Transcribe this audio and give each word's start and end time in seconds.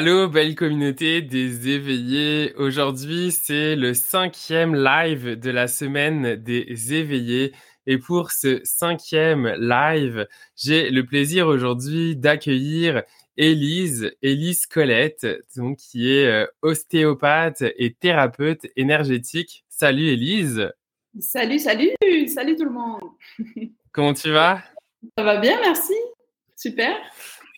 Allô, 0.00 0.28
belle 0.28 0.54
communauté 0.54 1.22
des 1.22 1.70
éveillés. 1.70 2.54
Aujourd'hui, 2.54 3.32
c'est 3.32 3.74
le 3.74 3.94
cinquième 3.94 4.76
live 4.76 5.36
de 5.36 5.50
la 5.50 5.66
semaine 5.66 6.36
des 6.36 6.94
éveillés. 6.94 7.52
Et 7.88 7.98
pour 7.98 8.30
ce 8.30 8.60
cinquième 8.62 9.48
live, 9.58 10.28
j'ai 10.54 10.90
le 10.90 11.04
plaisir 11.04 11.48
aujourd'hui 11.48 12.14
d'accueillir 12.14 13.02
Élise, 13.36 14.12
Élise 14.22 14.66
Colette, 14.66 15.26
donc, 15.56 15.78
qui 15.78 16.12
est 16.12 16.26
euh, 16.26 16.46
ostéopathe 16.62 17.64
et 17.76 17.92
thérapeute 17.92 18.68
énergétique. 18.76 19.64
Salut 19.68 20.10
Élise. 20.10 20.70
Salut, 21.18 21.58
salut, 21.58 21.90
salut 22.28 22.54
tout 22.54 22.66
le 22.66 22.70
monde. 22.70 23.00
Comment 23.90 24.14
tu 24.14 24.30
vas? 24.30 24.62
Ça 25.18 25.24
va 25.24 25.38
bien, 25.38 25.58
merci. 25.60 25.94
Super. 26.54 26.94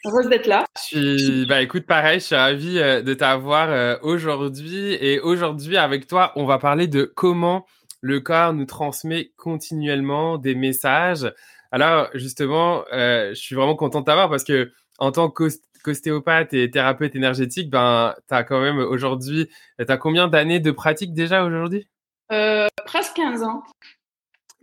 Heureuse 0.07 0.29
d'être 0.29 0.47
là. 0.47 0.65
Je 0.91 1.19
suis, 1.19 1.47
bah 1.47 1.61
écoute, 1.61 1.85
pareil, 1.87 2.21
je 2.21 2.25
suis 2.25 2.35
ravie 2.35 2.79
euh, 2.79 3.03
de 3.03 3.13
t'avoir 3.13 3.69
euh, 3.69 3.97
aujourd'hui. 4.03 4.95
Et 4.95 5.21
aujourd'hui, 5.21 5.77
avec 5.77 6.07
toi, 6.07 6.33
on 6.37 6.47
va 6.47 6.59
parler 6.59 6.87
de 6.87 7.05
comment 7.05 7.67
le 8.01 8.21
corps 8.21 8.55
nous 8.55 8.65
transmet 8.65 9.33
continuellement 9.37 10.39
des 10.39 10.55
messages. 10.55 11.31
Alors, 11.71 12.09
justement, 12.15 12.85
euh, 12.93 13.31
je 13.31 13.41
suis 13.41 13.55
vraiment 13.55 13.77
content 13.77 14.01
de 14.01 14.07
t'avoir 14.07 14.31
parce 14.31 14.45
que 14.45 14.73
en 14.99 15.13
tant 15.13 15.29
qu'ostéopathe 15.29 16.55
et 16.55 16.71
thérapeute 16.71 17.15
énergétique, 17.15 17.69
ben, 17.69 18.15
tu 18.27 18.35
as 18.35 18.43
quand 18.43 18.61
même 18.61 18.79
aujourd'hui, 18.79 19.51
tu 19.79 19.85
as 19.87 19.97
combien 19.99 20.29
d'années 20.29 20.61
de 20.61 20.71
pratique 20.71 21.13
déjà 21.13 21.45
aujourd'hui? 21.45 21.87
Presque 22.87 23.17
15 23.17 23.43
ans 23.43 23.63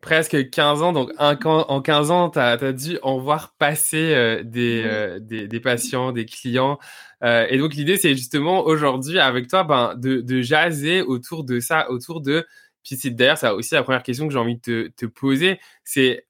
presque 0.01 0.49
15 0.49 0.81
ans. 0.81 0.93
Donc, 0.93 1.11
en 1.17 1.81
15 1.81 2.11
ans, 2.11 2.29
tu 2.29 2.39
as, 2.39 2.73
dû 2.73 2.99
en 3.01 3.17
voir 3.19 3.53
passer 3.57 4.13
euh, 4.13 4.43
euh, 4.55 5.19
des, 5.19 5.47
des, 5.47 5.59
patients, 5.59 6.11
des 6.11 6.25
clients. 6.25 6.79
Euh, 7.23 7.47
et 7.49 7.57
donc, 7.57 7.73
l'idée, 7.75 7.97
c'est 7.97 8.15
justement 8.15 8.65
aujourd'hui, 8.65 9.19
avec 9.19 9.47
toi, 9.47 9.63
ben, 9.63 9.95
de, 9.95 10.21
de 10.21 10.41
jaser 10.41 11.01
autour 11.01 11.43
de 11.43 11.59
ça, 11.59 11.89
autour 11.89 12.21
de. 12.21 12.45
Puis, 12.83 12.95
c'est 12.95 13.09
d'ailleurs, 13.11 13.37
ça 13.37 13.53
aussi 13.55 13.73
la 13.73 13.83
première 13.83 14.03
question 14.03 14.27
que 14.27 14.33
j'ai 14.33 14.39
envie 14.39 14.55
de 14.55 14.61
te, 14.61 14.87
te 14.89 15.05
poser. 15.05 15.59
C'est 15.83 16.25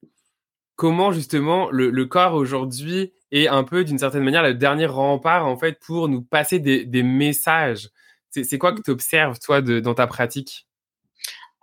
comment, 0.75 1.11
justement, 1.11 1.69
le, 1.71 1.89
le 1.89 2.05
corps 2.05 2.33
aujourd'hui 2.33 3.13
est 3.31 3.47
un 3.47 3.63
peu, 3.63 3.83
d'une 3.83 3.99
certaine 3.99 4.23
manière, 4.23 4.43
le 4.43 4.53
dernier 4.53 4.85
rempart, 4.85 5.45
en 5.45 5.57
fait, 5.57 5.79
pour 5.79 6.07
nous 6.07 6.21
passer 6.21 6.59
des, 6.59 6.85
des 6.85 7.03
messages. 7.03 7.89
C'est 8.29 8.57
quoi 8.59 8.73
que 8.73 8.81
tu 8.81 8.91
observes, 8.91 9.39
toi, 9.39 9.61
de, 9.61 9.79
dans 9.79 9.95
ta 9.95 10.05
pratique? 10.05 10.66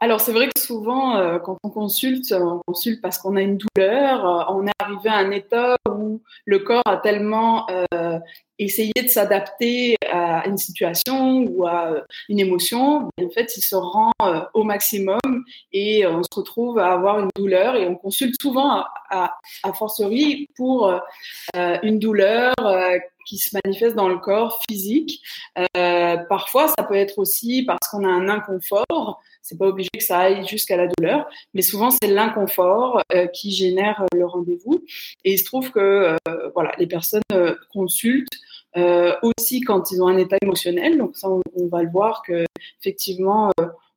Alors 0.00 0.20
c'est 0.20 0.32
vrai 0.32 0.48
que 0.48 0.60
souvent, 0.60 1.16
euh, 1.16 1.38
quand 1.38 1.56
on 1.62 1.70
consulte, 1.70 2.32
on 2.32 2.60
consulte 2.66 3.00
parce 3.00 3.18
qu'on 3.18 3.36
a 3.36 3.42
une 3.42 3.58
douleur, 3.58 4.26
euh, 4.26 4.44
on 4.54 4.66
est 4.66 4.72
arrivé 4.78 5.08
à 5.08 5.16
un 5.16 5.30
état 5.30 5.76
où 5.88 6.20
le 6.44 6.58
corps 6.58 6.82
a 6.86 6.96
tellement 6.98 7.66
euh, 7.70 8.18
essayé 8.64 8.92
de 8.96 9.08
s'adapter 9.08 9.96
à 10.10 10.46
une 10.46 10.58
situation 10.58 11.44
ou 11.44 11.66
à 11.66 12.04
une 12.28 12.40
émotion, 12.40 13.08
en 13.20 13.30
fait, 13.30 13.56
il 13.56 13.62
se 13.62 13.76
rend 13.76 14.12
au 14.54 14.64
maximum 14.64 15.20
et 15.72 16.06
on 16.06 16.22
se 16.22 16.34
retrouve 16.34 16.78
à 16.78 16.92
avoir 16.92 17.20
une 17.20 17.30
douleur 17.36 17.76
et 17.76 17.86
on 17.86 17.96
consulte 17.96 18.40
souvent 18.40 18.84
à, 19.10 19.36
à, 19.62 19.72
fortiori 19.72 20.48
pour 20.56 20.92
une 21.54 21.98
douleur 21.98 22.54
qui 23.26 23.38
se 23.38 23.56
manifeste 23.64 23.96
dans 23.96 24.08
le 24.08 24.18
corps 24.18 24.60
physique. 24.68 25.20
parfois, 26.28 26.68
ça 26.68 26.84
peut 26.84 26.94
être 26.94 27.18
aussi 27.18 27.64
parce 27.64 27.88
qu'on 27.90 28.04
a 28.04 28.08
un 28.08 28.28
inconfort. 28.28 29.22
C'est 29.44 29.58
pas 29.58 29.66
obligé 29.66 29.90
que 29.92 30.02
ça 30.02 30.20
aille 30.20 30.46
jusqu'à 30.46 30.78
la 30.78 30.86
douleur, 30.86 31.28
mais 31.52 31.60
souvent 31.60 31.90
c'est 31.90 32.08
l'inconfort 32.08 33.02
euh, 33.12 33.26
qui 33.26 33.50
génère 33.50 34.00
euh, 34.00 34.06
le 34.16 34.24
rendez-vous. 34.24 34.82
Et 35.22 35.34
il 35.34 35.38
se 35.38 35.44
trouve 35.44 35.70
que 35.70 36.16
euh, 36.26 36.50
voilà, 36.54 36.72
les 36.78 36.86
personnes 36.86 37.22
consultent 37.70 38.32
aussi 39.22 39.60
quand 39.60 39.90
ils 39.90 40.02
ont 40.02 40.08
un 40.08 40.18
état 40.18 40.36
émotionnel. 40.42 40.98
Donc 40.98 41.16
ça, 41.16 41.28
on, 41.28 41.66
va 41.68 41.82
le 41.82 41.90
voir 41.90 42.22
que 42.22 42.44
effectivement 42.80 43.50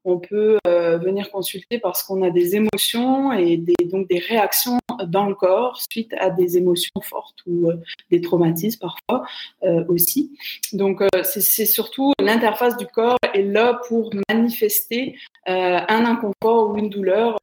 on 0.08 0.20
peut 0.20 0.58
euh, 0.66 0.98
venir 0.98 1.30
consulter 1.30 1.80
parce 1.80 2.02
qu'on 2.02 2.24
a 2.24 2.30
des 2.30 2.56
émotions 2.56 3.34
et 3.34 3.58
des, 3.58 3.76
donc 3.92 4.08
des 4.08 4.20
réactions 4.20 4.80
dans 5.06 5.26
le 5.26 5.36
corps 5.36 5.82
suite 5.92 6.14
à 6.18 6.30
des 6.30 6.58
émotions 6.58 7.02
fortes 7.02 7.40
ou 7.46 7.70
euh, 7.70 7.76
des 8.10 8.22
traumatismes 8.22 8.80
parfois 8.80 9.28
euh, 9.64 9.84
aussi. 9.90 10.32
Donc 10.72 11.04
c'est 11.24 11.66
surtout 11.66 12.14
l'interface 12.22 12.78
du 12.78 12.88
corps 12.88 13.18
est 13.34 13.44
là 13.44 13.82
pour 13.90 14.12
manifester 14.30 15.18
un 15.46 16.06
inconfort 16.06 16.72
ou 16.72 16.78
une 16.78 16.90
douleur 16.90 17.38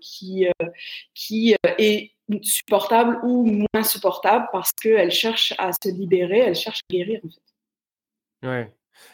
qui, 0.00 0.46
qui 1.14 1.54
est 1.78 2.10
supportable 2.42 3.18
ou 3.24 3.44
moins 3.44 3.82
supportable 3.82 4.46
parce 4.52 4.72
qu'elle 4.72 5.10
cherche 5.10 5.54
à 5.58 5.72
se 5.72 5.90
libérer, 5.90 6.38
elle 6.38 6.54
cherche 6.54 6.80
à 6.90 6.92
guérir 6.92 7.20
en. 7.24 8.48
Ouais. 8.48 8.72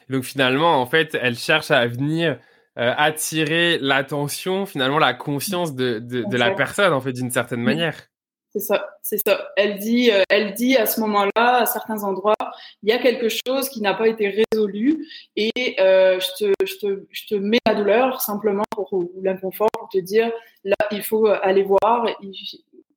Donc 0.08 0.24
finalement, 0.24 0.80
en 0.80 0.86
fait, 0.86 1.16
elle 1.20 1.36
cherche 1.36 1.70
à 1.70 1.86
venir 1.86 2.38
euh, 2.78 2.94
attirer 2.96 3.78
l'attention, 3.78 4.64
finalement 4.64 4.98
la 4.98 5.12
conscience 5.12 5.74
de, 5.74 5.98
de, 5.98 6.24
de, 6.24 6.36
la 6.38 6.52
personne, 6.52 6.94
en 6.94 7.02
fait, 7.02 7.12
d'une 7.12 7.30
certaine 7.30 7.60
manière. 7.60 8.08
C'est 8.54 8.60
ça, 8.60 8.86
c'est 9.02 9.18
ça. 9.26 9.48
Elle 9.58 9.78
dit, 9.78 10.10
euh, 10.10 10.22
elle 10.30 10.54
dit 10.54 10.78
à 10.78 10.86
ce 10.86 10.98
moment-là, 11.00 11.62
à 11.62 11.66
certains 11.66 12.02
endroits, 12.02 12.34
il 12.82 12.88
y 12.88 12.92
a 12.92 12.98
quelque 12.98 13.28
chose 13.28 13.68
qui 13.68 13.82
n'a 13.82 13.92
pas 13.92 14.08
été 14.08 14.44
résolu 14.52 15.06
et 15.36 15.52
euh, 15.80 16.18
je, 16.18 16.46
te, 16.46 16.52
je, 16.66 16.74
te, 16.76 17.06
je 17.10 17.26
te 17.26 17.34
mets 17.34 17.60
la 17.66 17.74
douleur 17.74 18.22
simplement 18.22 18.64
pour 18.70 18.90
ou 18.94 19.10
l'inconfort 19.22 19.70
pour 19.78 19.90
te 19.90 19.98
dire 19.98 20.32
là, 20.64 20.76
il 20.92 21.02
faut 21.02 21.26
aller 21.26 21.64
voir 21.64 22.06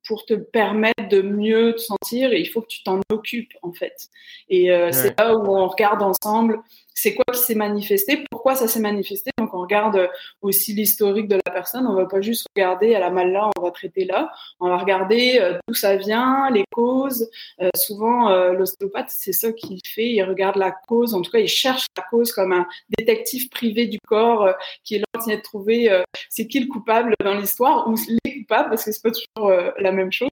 pour 0.06 0.24
te 0.24 0.34
permettre 0.34 1.08
de 1.08 1.20
mieux 1.20 1.74
te 1.74 1.80
sentir 1.80 2.32
et 2.32 2.40
il 2.40 2.46
faut 2.46 2.62
que 2.62 2.68
tu 2.68 2.82
t'en 2.82 3.00
occupes 3.10 3.52
en 3.60 3.72
fait. 3.72 4.08
Et 4.48 4.68
c'est 4.92 5.18
là 5.18 5.36
où 5.36 5.46
on 5.46 5.68
regarde 5.68 6.02
ensemble 6.02 6.62
c'est 6.96 7.14
quoi 7.14 7.24
qui 7.30 7.40
s'est 7.40 7.54
manifesté, 7.54 8.24
pourquoi 8.30 8.54
ça 8.54 8.66
s'est 8.68 8.80
manifesté. 8.80 9.30
Donc 9.38 9.52
on 9.52 9.60
regarde 9.60 10.08
aussi 10.40 10.72
l'historique 10.72 11.28
de 11.28 11.34
la 11.34 11.52
personne. 11.52 11.86
On 11.86 11.94
va 11.94 12.06
pas 12.06 12.22
juste 12.22 12.46
regarder 12.56 12.94
à 12.94 13.00
la 13.00 13.10
mal 13.10 13.32
là, 13.32 13.50
on 13.56 13.60
va 13.60 13.70
traiter 13.70 14.06
là. 14.06 14.32
On 14.60 14.68
va 14.68 14.78
regarder 14.78 15.38
euh, 15.38 15.58
d'où 15.68 15.74
ça 15.74 15.96
vient, 15.96 16.50
les 16.50 16.64
causes. 16.72 17.28
Euh, 17.60 17.68
souvent 17.76 18.30
euh, 18.30 18.52
l'ostéopathe, 18.52 19.10
c'est 19.10 19.34
ça 19.34 19.52
qu'il 19.52 19.78
fait. 19.86 20.08
Il 20.08 20.22
regarde 20.22 20.56
la 20.56 20.70
cause. 20.70 21.12
En 21.12 21.20
tout 21.20 21.30
cas, 21.30 21.38
il 21.38 21.48
cherche 21.48 21.84
la 21.98 22.02
cause 22.10 22.32
comme 22.32 22.52
un 22.52 22.66
détective 22.98 23.50
privé 23.50 23.86
du 23.86 23.98
corps 24.06 24.48
qui 24.82 24.96
est 24.96 24.98
là 24.98 25.04
de 25.36 25.42
trouver 25.42 26.02
c'est 26.28 26.46
qui 26.46 26.60
le 26.60 26.66
coupable 26.66 27.14
dans 27.24 27.34
l'histoire 27.34 27.88
ou 27.88 27.96
les 28.24 28.35
coupables 28.46 28.70
parce 28.70 28.84
que 28.84 28.92
c'est 28.92 29.02
pas 29.02 29.10
toujours 29.10 29.52
la 29.78 29.92
même 29.92 30.12
chose. 30.12 30.28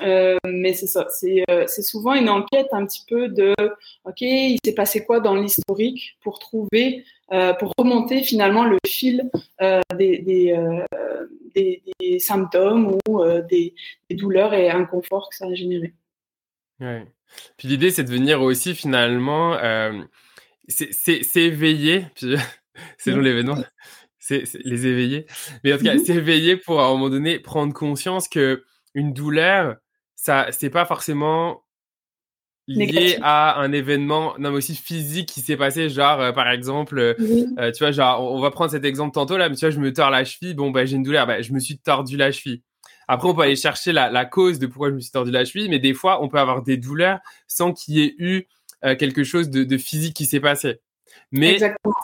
mais 0.00 0.74
c'est 0.74 0.86
ça. 0.86 1.06
C'est 1.10 1.44
c'est 1.66 1.82
souvent 1.82 2.14
une 2.14 2.28
enquête 2.28 2.68
un 2.72 2.86
petit 2.86 3.04
peu 3.08 3.28
de 3.28 3.54
ok, 4.04 4.20
il 4.20 4.58
s'est 4.64 4.74
passé 4.74 5.04
quoi 5.04 5.20
dans 5.20 5.34
l'historique 5.34 6.16
pour 6.22 6.38
trouver, 6.38 7.04
euh, 7.32 7.54
pour 7.54 7.72
remonter 7.78 8.22
finalement 8.22 8.64
le 8.64 8.78
fil 8.86 9.30
euh, 9.60 9.80
euh, 9.92 10.86
des, 11.54 11.82
des, 11.98 12.18
symptômes 12.18 12.98
ou 13.08 13.24
des, 13.48 13.74
douleurs 14.10 14.54
et 14.54 14.70
inconforts 14.70 15.30
que 15.30 15.36
ça 15.36 15.46
a 15.46 15.54
généré. 15.54 15.94
Ouais. 16.80 17.06
Puis 17.56 17.68
l'idée, 17.68 17.90
c'est 17.90 18.04
de 18.04 18.10
venir 18.10 18.42
aussi 18.42 18.74
finalement 18.74 19.56
s'éveiller, 20.68 22.06
selon 22.98 23.20
l'événement, 23.20 23.56
c'est 24.44 24.64
les 24.64 24.86
éveiller. 24.86 25.26
Mais 25.64 25.72
en 25.72 25.78
tout 25.78 25.84
cas, 25.84 25.94
mhm. 25.94 26.04
s'éveiller 26.04 26.56
pour 26.56 26.80
à 26.80 26.86
un 26.86 26.90
moment 26.90 27.10
donné 27.10 27.38
prendre 27.38 27.72
conscience 27.72 28.28
que 28.28 28.64
une 28.94 29.12
douleur, 29.12 29.76
ça, 30.16 30.46
c'est 30.50 30.70
pas 30.70 30.84
forcément 30.84 31.62
lié 32.68 33.18
à 33.22 33.60
un 33.60 33.72
événement 33.72 34.34
non 34.38 34.50
mais 34.50 34.58
aussi 34.58 34.76
physique 34.76 35.28
qui 35.28 35.40
s'est 35.40 35.56
passé 35.56 35.88
genre 35.88 36.20
euh, 36.20 36.32
par 36.32 36.48
exemple 36.48 36.98
euh, 36.98 37.14
euh, 37.58 37.72
tu 37.72 37.82
vois 37.82 37.90
genre 37.90 38.22
on, 38.32 38.40
va 38.40 38.50
prendre 38.50 38.70
cet 38.70 38.84
exemple 38.84 39.12
tantôt 39.12 39.36
là 39.36 39.48
mais 39.48 39.56
tu 39.56 39.64
vois 39.64 39.70
je 39.70 39.80
me 39.80 39.92
tords 39.92 40.10
la 40.10 40.24
cheville 40.24 40.54
bon 40.54 40.70
bah 40.70 40.84
j'ai 40.84 40.96
une 40.96 41.02
douleur 41.02 41.26
bah, 41.26 41.42
je 41.42 41.52
me 41.52 41.58
suis 41.58 41.78
tordu 41.78 42.16
la 42.16 42.30
cheville 42.30 42.62
après 43.08 43.28
on 43.28 43.34
peut 43.34 43.42
aller 43.42 43.56
chercher 43.56 43.92
la, 43.92 44.10
la, 44.10 44.24
cause 44.24 44.60
de 44.60 44.66
pourquoi 44.66 44.90
je 44.90 44.94
me 44.94 45.00
suis 45.00 45.10
tordu 45.10 45.32
la 45.32 45.44
cheville 45.44 45.68
mais 45.68 45.80
des 45.80 45.92
fois 45.92 46.22
on 46.22 46.28
peut 46.28 46.38
avoir 46.38 46.62
des 46.62 46.76
douleurs 46.76 47.18
sans 47.48 47.72
qu'il 47.72 47.94
y 47.94 48.02
ait 48.02 48.14
eu 48.18 48.44
quelque 48.98 49.22
chose 49.22 49.48
de, 49.48 49.62
de, 49.62 49.78
physique 49.78 50.14
qui 50.14 50.26
s'est 50.26 50.40
passé 50.40 50.80
mais 51.30 51.58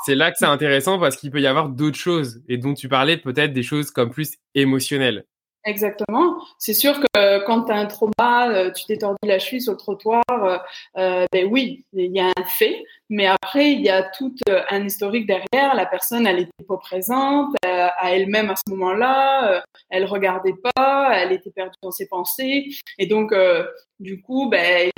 c'est 0.04 0.14
là 0.14 0.30
que 0.30 0.38
c'est 0.38 0.46
intéressant 0.46 0.98
parce 0.98 1.16
qu'il 1.16 1.30
peut 1.30 1.40
y 1.40 1.46
avoir 1.46 1.68
d'autres 1.68 1.98
choses 1.98 2.42
et 2.48 2.56
dont 2.56 2.74
tu 2.74 2.88
parlais 2.88 3.16
peut-être 3.16 3.52
des 3.52 3.62
choses 3.62 3.90
comme 3.90 4.10
plus 4.10 4.34
émotionnelles 4.54 5.24
Exactement. 5.68 6.38
C'est 6.58 6.72
sûr 6.72 6.98
que 6.98 7.44
quand 7.44 7.64
tu 7.64 7.72
as 7.72 7.76
un 7.76 7.86
trauma, 7.86 8.48
euh, 8.48 8.70
tu 8.70 8.86
t'es 8.86 8.96
tordu 8.96 9.18
la 9.24 9.38
cheville 9.38 9.60
sur 9.60 9.72
le 9.72 9.78
trottoir, 9.78 10.22
euh, 10.30 10.56
euh, 10.96 11.26
ben 11.30 11.46
oui, 11.50 11.84
il 11.92 12.10
y 12.16 12.20
a 12.20 12.28
un 12.28 12.44
fait, 12.44 12.84
mais 13.10 13.26
après, 13.26 13.72
il 13.72 13.82
y 13.82 13.90
a 13.90 14.02
tout 14.02 14.34
un 14.48 14.86
historique 14.86 15.26
derrière. 15.26 15.74
La 15.74 15.84
personne, 15.84 16.26
elle 16.26 16.36
n'était 16.36 16.64
pas 16.66 16.78
présente 16.78 17.54
à 17.64 18.14
elle-même 18.14 18.50
à 18.50 18.56
ce 18.56 18.70
moment-là, 18.70 19.62
elle 19.90 20.06
regardait 20.06 20.54
pas, 20.74 21.10
elle 21.14 21.32
était 21.32 21.50
perdue 21.50 21.76
dans 21.82 21.90
ses 21.90 22.08
pensées. 22.08 22.68
Et 22.98 23.06
donc, 23.06 23.34
du 24.00 24.20
coup, 24.20 24.48
ben, 24.48 24.90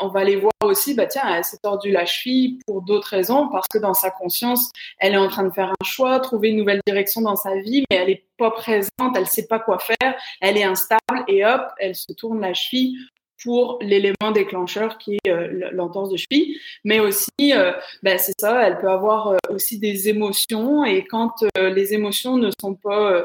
on 0.00 0.08
va 0.08 0.20
aller 0.20 0.36
voir 0.36 0.52
aussi, 0.62 0.94
bah, 0.94 1.06
tiens, 1.06 1.22
elle 1.34 1.44
s'est 1.44 1.58
tordue 1.58 1.90
la 1.90 2.06
cheville 2.06 2.58
pour 2.66 2.82
d'autres 2.82 3.08
raisons, 3.08 3.48
parce 3.48 3.66
que 3.68 3.78
dans 3.78 3.94
sa 3.94 4.10
conscience, 4.10 4.70
elle 4.98 5.14
est 5.14 5.18
en 5.18 5.28
train 5.28 5.44
de 5.44 5.52
faire 5.52 5.70
un 5.70 5.84
choix, 5.84 6.20
trouver 6.20 6.50
une 6.50 6.58
nouvelle 6.58 6.80
direction 6.86 7.20
dans 7.20 7.36
sa 7.36 7.56
vie, 7.56 7.84
mais 7.90 7.96
elle 7.96 8.10
est 8.10 8.24
pas 8.38 8.50
présente, 8.50 9.16
elle 9.16 9.26
sait 9.26 9.46
pas 9.46 9.58
quoi 9.58 9.78
faire, 9.78 10.14
elle 10.40 10.56
est 10.56 10.64
instable 10.64 11.24
et 11.28 11.44
hop, 11.44 11.62
elle 11.78 11.94
se 11.94 12.12
tourne 12.12 12.40
la 12.40 12.54
cheville 12.54 12.96
pour 13.42 13.78
l'élément 13.82 14.30
déclencheur 14.32 14.96
qui 14.96 15.18
est 15.24 15.30
euh, 15.30 15.70
l'entorse 15.72 16.10
de 16.10 16.16
cheville. 16.16 16.56
Mais 16.84 16.98
aussi, 17.00 17.30
euh, 17.40 17.72
ben, 18.02 18.18
c'est 18.18 18.32
ça, 18.40 18.66
elle 18.66 18.78
peut 18.78 18.90
avoir 18.90 19.28
euh, 19.28 19.36
aussi 19.50 19.78
des 19.78 20.08
émotions 20.08 20.84
et 20.84 21.04
quand 21.04 21.44
les 21.56 21.92
émotions 21.92 22.36
ne 22.36 22.50
sont 22.60 22.74
pas 22.74 23.24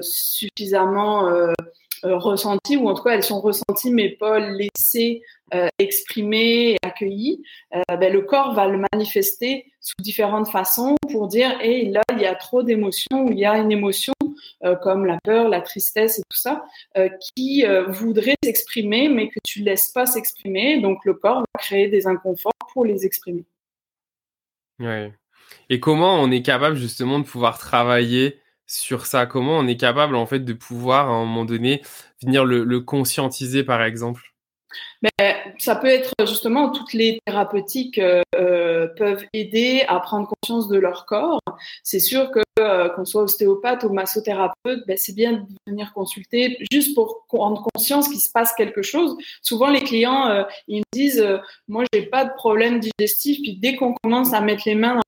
suffisamment 0.00 1.30
ressenties, 2.02 2.76
ou 2.76 2.88
en 2.88 2.94
tout 2.94 3.02
cas 3.02 3.12
elles 3.12 3.22
sont 3.22 3.40
ressenties 3.40 3.92
mais 3.92 4.10
pas 4.10 4.38
laissées 4.38 5.22
exprimer 5.78 6.72
et 6.72 6.76
accueillies, 6.82 7.42
ben, 7.88 8.12
le 8.12 8.22
corps 8.22 8.54
va 8.54 8.68
le 8.68 8.80
manifester 8.92 9.66
sous 9.80 9.94
différentes 10.00 10.48
façons 10.48 10.94
pour 11.10 11.26
dire, 11.26 11.58
et 11.60 11.86
là, 11.90 12.02
il 12.12 12.20
y 12.20 12.26
a 12.26 12.34
trop 12.34 12.62
d'émotions 12.62 13.24
ou 13.24 13.32
il 13.32 13.38
y 13.38 13.44
a 13.44 13.58
une 13.58 13.72
émotion 13.72 14.12
euh, 14.62 14.76
comme 14.76 15.06
la 15.06 15.18
peur, 15.24 15.48
la 15.48 15.62
tristesse 15.62 16.18
et 16.18 16.22
tout 16.28 16.36
ça, 16.36 16.64
euh, 16.98 17.08
qui 17.34 17.64
euh, 17.64 17.86
voudraient 17.86 18.36
s'exprimer, 18.44 19.08
mais 19.08 19.28
que 19.28 19.38
tu 19.42 19.60
laisses 19.62 19.88
pas 19.88 20.06
s'exprimer. 20.06 20.80
Donc 20.80 21.04
le 21.04 21.14
corps 21.14 21.40
va 21.40 21.58
créer 21.58 21.88
des 21.88 22.06
inconforts 22.06 22.52
pour 22.72 22.84
les 22.84 23.06
exprimer. 23.06 23.44
Ouais. 24.78 25.12
Et 25.68 25.80
comment 25.80 26.20
on 26.20 26.30
est 26.30 26.42
capable 26.42 26.76
justement 26.76 27.18
de 27.18 27.24
pouvoir 27.24 27.58
travailler 27.58 28.39
sur 28.70 29.06
ça 29.06 29.26
Comment 29.26 29.58
on 29.58 29.66
est 29.66 29.76
capable 29.76 30.16
en 30.16 30.26
fait 30.26 30.40
de 30.40 30.52
pouvoir 30.52 31.08
à 31.08 31.12
un 31.14 31.24
moment 31.24 31.44
donné 31.44 31.82
venir 32.22 32.44
le 32.44 32.80
conscientiser 32.80 33.64
par 33.64 33.82
exemple? 33.82 34.30
Mais 35.02 35.36
ça 35.58 35.76
peut 35.76 35.88
être 35.88 36.12
justement 36.26 36.70
toutes 36.70 36.92
les 36.92 37.18
thérapeutiques 37.24 37.98
euh, 37.98 38.22
euh, 38.36 38.86
peuvent 38.96 39.24
aider 39.32 39.84
à 39.88 40.00
prendre 40.00 40.28
conscience 40.40 40.68
de 40.68 40.78
leur 40.78 41.04
corps. 41.04 41.40
C'est 41.82 42.00
sûr 42.00 42.30
que 42.30 42.40
euh, 42.58 42.88
qu'on 42.90 43.04
soit 43.04 43.22
ostéopathe 43.22 43.84
ou 43.84 43.90
massothérapeute, 43.90 44.86
ben, 44.86 44.96
c'est 44.96 45.14
bien 45.14 45.32
de 45.32 45.42
venir 45.66 45.92
consulter 45.92 46.58
juste 46.72 46.94
pour 46.94 47.24
prendre 47.28 47.66
conscience 47.74 48.08
qu'il 48.08 48.20
se 48.20 48.30
passe 48.30 48.52
quelque 48.54 48.82
chose. 48.82 49.16
Souvent 49.42 49.68
les 49.68 49.82
clients 49.82 50.28
euh, 50.28 50.44
ils 50.68 50.78
me 50.78 50.84
disent 50.92 51.26
moi 51.68 51.84
j'ai 51.92 52.02
pas 52.02 52.24
de 52.24 52.32
problème 52.34 52.80
digestif 52.80 53.40
puis 53.42 53.56
dès 53.56 53.76
qu'on 53.76 53.94
commence 54.02 54.32
à 54.32 54.40
mettre 54.40 54.62
les 54.66 54.74
mains 54.74 55.00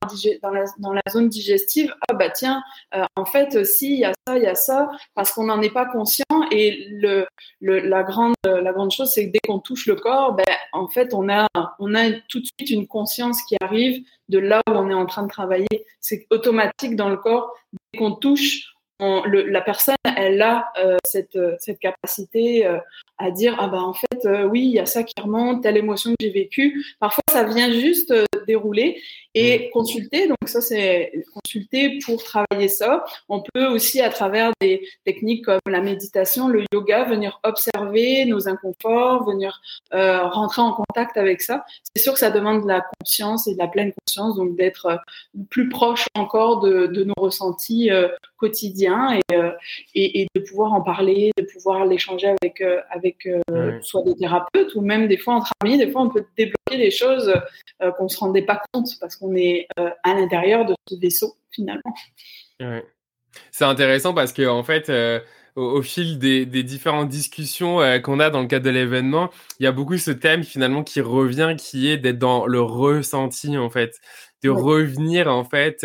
dans, 0.42 0.50
la, 0.50 1.02
zone 1.10 1.28
digestive, 1.28 1.94
ah 2.08 2.14
bah 2.14 2.30
tiens 2.30 2.62
en 3.16 3.24
fait 3.24 3.64
si 3.64 3.94
il 3.94 3.98
y 4.00 4.04
a 4.04 4.12
ça 4.26 4.36
il 4.36 4.42
y 4.42 4.46
a 4.46 4.54
ça 4.54 4.90
parce 5.14 5.32
qu'on 5.32 5.44
n'en 5.44 5.60
est 5.62 5.72
pas 5.72 5.86
conscient 5.86 6.24
et 6.50 6.86
le 6.90 7.26
la 7.60 8.02
grande 8.02 8.34
la 8.44 8.72
grande 8.72 8.90
chose 8.90 9.10
c'est 9.12 9.26
que 9.26 9.32
dès 9.32 9.40
qu'on 9.46 9.58
touche 9.58 9.81
le 9.86 9.96
corps, 9.96 10.34
ben, 10.34 10.44
en 10.72 10.88
fait, 10.88 11.14
on 11.14 11.28
a, 11.28 11.46
on 11.78 11.94
a 11.94 12.10
tout 12.28 12.40
de 12.40 12.46
suite 12.46 12.70
une 12.70 12.86
conscience 12.86 13.42
qui 13.44 13.56
arrive 13.60 14.04
de 14.28 14.38
là 14.38 14.60
où 14.68 14.72
on 14.72 14.90
est 14.90 14.94
en 14.94 15.06
train 15.06 15.22
de 15.22 15.28
travailler. 15.28 15.86
C'est 16.00 16.26
automatique 16.30 16.96
dans 16.96 17.08
le 17.08 17.16
corps. 17.16 17.54
Dès 17.72 17.98
qu'on 17.98 18.12
touche, 18.12 18.74
la 19.00 19.60
personne, 19.60 19.96
elle 20.16 20.40
a 20.42 20.72
euh, 20.78 20.96
cette, 21.04 21.38
cette 21.58 21.78
capacité 21.78 22.66
euh, 22.66 22.78
à 23.18 23.30
dire 23.30 23.56
ah 23.60 23.68
ben 23.68 23.80
en 23.80 23.92
fait 23.92 24.24
euh, 24.24 24.44
oui 24.44 24.62
il 24.64 24.72
y 24.72 24.78
a 24.78 24.86
ça 24.86 25.04
qui 25.04 25.14
remonte 25.20 25.62
telle 25.62 25.76
émotion 25.76 26.10
que 26.10 26.16
j'ai 26.20 26.30
vécue. 26.30 26.84
Parfois 26.98 27.22
ça 27.30 27.44
vient 27.44 27.70
juste 27.70 28.12
dérouler 28.46 29.00
et 29.34 29.58
mm. 29.58 29.70
consulter. 29.70 30.28
Donc 30.28 30.38
ça 30.46 30.60
c'est 30.60 31.12
consulter 31.32 31.98
pour 32.04 32.22
travailler 32.22 32.68
ça. 32.68 33.04
On 33.28 33.42
peut 33.42 33.66
aussi 33.66 34.00
à 34.00 34.10
travers 34.10 34.52
des 34.60 34.86
techniques 35.04 35.44
comme 35.44 35.60
la 35.66 35.80
méditation 35.80 36.48
le 36.48 36.64
yoga 36.72 37.04
venir 37.04 37.40
observer 37.44 38.24
nos 38.24 38.48
inconforts 38.48 39.24
venir 39.26 39.60
rentrer 39.92 40.62
en 40.62 40.72
contact 40.72 41.16
avec 41.16 41.42
ça. 41.42 41.64
C'est 41.94 42.02
sûr 42.02 42.12
que 42.12 42.18
ça 42.18 42.30
demande 42.30 42.62
de 42.62 42.68
la 42.68 42.82
conscience 42.98 43.46
et 43.46 43.54
de 43.54 43.58
la 43.58 43.68
pleine 43.68 43.92
conscience 44.04 44.36
donc 44.36 44.56
d'être 44.56 45.00
plus 45.50 45.68
proche 45.68 46.06
encore 46.14 46.60
de, 46.60 46.86
de 46.86 47.04
nos 47.04 47.14
ressentis 47.16 47.90
quotidiens 48.36 48.91
et, 49.12 49.20
et, 49.94 50.22
et, 50.22 50.26
de 50.34 50.40
pouvoir 50.40 50.72
en 50.72 50.82
parler 50.82 51.30
de 51.36 51.44
pouvoir 51.44 51.86
l'échanger 51.86 52.28
avec 52.28 52.62
avec 52.90 53.26
euh, 53.26 53.78
soit 53.82 54.02
des 54.02 54.14
thérapeutes 54.16 54.74
ou 54.74 54.80
même 54.80 55.08
des 55.08 55.16
fois 55.16 55.34
entre 55.34 55.52
amis. 55.60 55.78
Des 55.78 55.90
fois, 55.90 56.02
on 56.02 56.10
peut 56.10 56.24
débloquer 56.36 56.76
des 56.76 56.90
choses 56.90 57.32
euh, 57.82 57.90
qu'on 57.92 58.04
ne 58.04 58.08
se 58.08 58.18
rendait 58.18 58.42
pas 58.42 58.62
compte 58.72 58.88
parce 59.00 59.16
qu'on 59.16 59.34
est 59.34 59.66
euh, 59.78 59.90
à 60.02 60.14
l'intérieur 60.14 60.64
de 60.64 60.74
ce 60.88 60.96
vaisseau 60.96 61.36
finalement. 61.50 61.94
C'est 63.50 63.64
intéressant 63.64 64.14
parce 64.14 64.32
que 64.32 64.46
en 64.46 64.62
fait, 64.62 64.92
au, 65.56 65.82
fil 65.82 66.18
des, 66.18 66.44
différentes 66.44 67.08
discussions 67.08 67.78
qu'on 68.02 68.20
a 68.20 68.30
dans 68.30 68.40
le 68.40 68.46
cadre 68.46 68.66
de 68.66 68.70
l'événement, 68.70 69.30
il 69.58 69.64
y 69.64 69.66
a 69.66 69.72
beaucoup 69.72 69.96
ce 69.98 70.10
thème 70.10 70.44
finalement 70.44 70.84
qui 70.84 71.00
revient, 71.00 71.56
qui 71.58 71.90
est 71.90 71.96
d'être 71.96 72.18
dans 72.18 72.46
le 72.46 72.60
ressenti 72.60 73.58
en 73.58 73.68
fait, 73.68 73.98
de 74.44 74.50
revenir 74.50 75.28
en 75.28 75.44
fait 75.44 75.84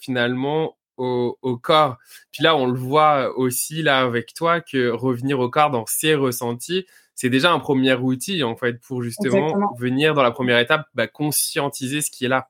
finalement 0.00 0.77
au, 0.98 1.56
corps. 1.56 1.96
Puis 2.32 2.42
là, 2.42 2.56
on 2.56 2.66
le 2.66 2.78
voit 2.78 3.36
aussi 3.36 3.82
là 3.82 4.00
avec 4.00 4.34
toi 4.34 4.60
que 4.60 4.90
revenir 4.90 5.40
au 5.40 5.48
corps 5.48 5.70
dans 5.70 5.86
ses 5.86 6.14
ressentis, 6.14 6.86
c'est 7.14 7.30
déjà 7.30 7.52
un 7.52 7.58
premier 7.58 7.94
outil 7.94 8.42
en 8.42 8.56
fait 8.56 8.80
pour 8.80 9.02
justement 9.02 9.74
venir 9.76 10.14
dans 10.14 10.22
la 10.22 10.30
première 10.30 10.58
étape, 10.58 10.86
bah, 10.94 11.06
conscientiser 11.06 12.00
ce 12.00 12.10
qui 12.10 12.26
est 12.26 12.28
là. 12.28 12.48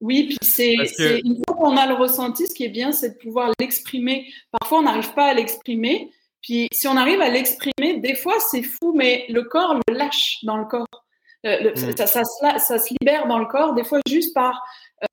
Oui, 0.00 0.24
puis 0.28 0.38
c'est 0.42 0.74
une 1.24 1.42
fois 1.46 1.56
qu'on 1.56 1.76
a 1.76 1.86
le 1.86 1.94
ressenti, 1.94 2.46
ce 2.46 2.54
qui 2.54 2.64
est 2.64 2.68
bien, 2.68 2.92
c'est 2.92 3.10
de 3.10 3.18
pouvoir 3.18 3.52
l'exprimer. 3.58 4.32
Parfois, 4.60 4.78
on 4.78 4.82
n'arrive 4.82 5.12
pas 5.14 5.26
à 5.26 5.34
l'exprimer. 5.34 6.12
Puis 6.40 6.68
si 6.72 6.86
on 6.86 6.96
arrive 6.96 7.20
à 7.20 7.28
l'exprimer, 7.28 7.98
des 7.98 8.14
fois, 8.14 8.34
c'est 8.50 8.62
fou, 8.62 8.94
mais 8.94 9.26
le 9.28 9.42
corps 9.42 9.74
le 9.88 9.94
lâche 9.94 10.38
dans 10.44 10.56
le 10.56 10.66
corps. 10.66 10.86
Euh, 11.46 11.72
mmh. 11.72 11.96
ça, 11.96 12.06
ça, 12.06 12.58
ça, 12.58 12.78
se 12.78 12.94
libère 13.00 13.26
dans 13.28 13.38
le 13.38 13.46
corps, 13.46 13.72
des 13.74 13.84
fois 13.84 14.00
juste 14.08 14.34
par 14.34 14.60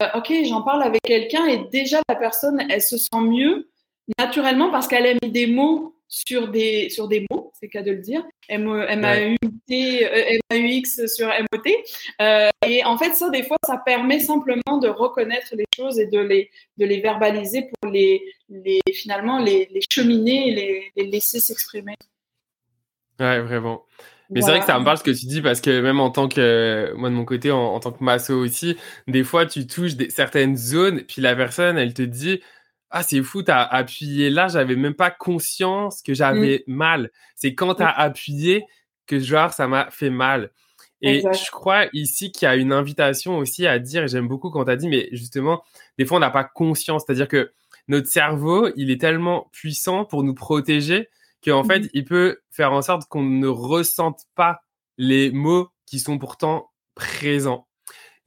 euh, 0.01 0.07
ok, 0.15 0.33
j'en 0.47 0.61
parle 0.61 0.83
avec 0.83 1.01
quelqu'un 1.01 1.45
et 1.45 1.59
déjà 1.71 2.01
la 2.09 2.15
personne, 2.15 2.65
elle 2.69 2.81
se 2.81 2.97
sent 2.97 3.21
mieux 3.21 3.69
naturellement 4.19 4.71
parce 4.71 4.87
qu'elle 4.87 5.05
a 5.05 5.13
mis 5.13 5.31
des 5.31 5.47
mots 5.47 5.95
sur 6.07 6.49
des, 6.49 6.89
sur 6.89 7.07
des 7.07 7.25
mots, 7.31 7.51
c'est 7.59 7.67
cas 7.67 7.81
de 7.81 7.91
le 7.91 7.97
dire, 7.97 8.23
M-A-U-X 8.47 9.47
sur 11.07 11.29
M-O-T. 11.29 11.83
Euh, 12.21 12.49
et 12.67 12.83
en 12.85 12.97
fait, 12.97 13.13
ça, 13.15 13.29
des 13.29 13.43
fois, 13.43 13.57
ça 13.65 13.77
permet 13.83 14.19
simplement 14.19 14.77
de 14.81 14.87
reconnaître 14.87 15.55
les 15.55 15.65
choses 15.75 15.99
et 15.99 16.05
de 16.07 16.19
les, 16.19 16.51
de 16.77 16.85
les 16.85 17.01
verbaliser 17.01 17.69
pour 17.81 17.91
les, 17.91 18.23
les 18.49 18.81
finalement 18.93 19.39
les, 19.39 19.67
les 19.71 19.81
cheminer 19.89 20.49
et 20.49 20.55
les, 20.55 20.91
les 20.95 21.07
laisser 21.07 21.39
s'exprimer. 21.39 21.95
Ouais, 23.19 23.41
vraiment. 23.41 23.85
Mais 24.29 24.41
c'est 24.41 24.49
vrai 24.49 24.59
que 24.59 24.65
ça 24.65 24.79
me 24.79 24.85
parle 24.85 24.97
ce 24.97 25.03
que 25.03 25.11
tu 25.11 25.25
dis 25.27 25.41
parce 25.41 25.61
que 25.61 25.81
même 25.81 25.99
en 25.99 26.09
tant 26.09 26.27
que 26.27 26.93
moi 26.95 27.09
de 27.09 27.15
mon 27.15 27.25
côté 27.25 27.51
en, 27.51 27.79
tant 27.79 27.91
que 27.91 28.03
masso 28.03 28.33
aussi, 28.33 28.75
des 29.07 29.23
fois 29.23 29.45
tu 29.45 29.67
touches 29.67 29.95
des, 29.95 30.09
certaines 30.09 30.57
zones 30.57 31.01
puis 31.01 31.21
la 31.21 31.35
personne 31.35 31.77
elle 31.77 31.93
te 31.93 32.01
dit 32.01 32.41
ah 32.89 33.03
c'est 33.03 33.21
fou 33.21 33.43
t'as 33.43 33.61
appuyé 33.61 34.29
là 34.29 34.47
j'avais 34.47 34.75
même 34.75 34.95
pas 34.95 35.11
conscience 35.11 36.01
que 36.01 36.13
j'avais 36.13 36.63
mmh. 36.67 36.73
mal. 36.73 37.11
C'est 37.35 37.53
quand 37.53 37.75
t'as 37.75 37.89
as 37.89 38.01
appuyé 38.01 38.65
que 39.05 39.19
genre 39.19 39.53
ça 39.53 39.67
m'a 39.67 39.89
fait 39.91 40.09
mal. 40.09 40.51
Et 41.01 41.21
je 41.21 41.51
crois 41.51 41.85
ici 41.93 42.31
qu'il 42.31 42.47
y 42.47 42.49
a 42.49 42.55
une 42.55 42.73
invitation 42.73 43.37
aussi 43.37 43.67
à 43.67 43.77
dire, 43.77 44.03
et 44.03 44.07
j'aime 44.07 44.27
beaucoup 44.27 44.49
quand 44.49 44.65
tu 44.65 44.71
as 44.71 44.75
dit, 44.75 44.87
mais 44.87 45.07
justement, 45.11 45.61
des 45.99 46.05
fois, 46.05 46.17
on 46.17 46.21
n'a 46.21 46.31
pas 46.31 46.43
conscience. 46.43 47.03
C'est-à-dire 47.05 47.27
que 47.27 47.51
notre 47.87 48.07
cerveau, 48.07 48.69
il 48.75 48.89
est 48.89 48.99
tellement 48.99 49.47
puissant 49.51 50.05
pour 50.05 50.23
nous 50.23 50.33
protéger 50.33 51.09
qu'en 51.45 51.63
fait, 51.63 51.81
mmh. 51.81 51.89
il 51.93 52.05
peut 52.05 52.39
faire 52.51 52.73
en 52.73 52.81
sorte 52.81 53.07
qu'on 53.07 53.23
ne 53.23 53.47
ressente 53.47 54.21
pas 54.35 54.59
les 54.97 55.31
mots 55.31 55.69
qui 55.85 55.99
sont 55.99 56.17
pourtant 56.17 56.71
présents. 56.95 57.67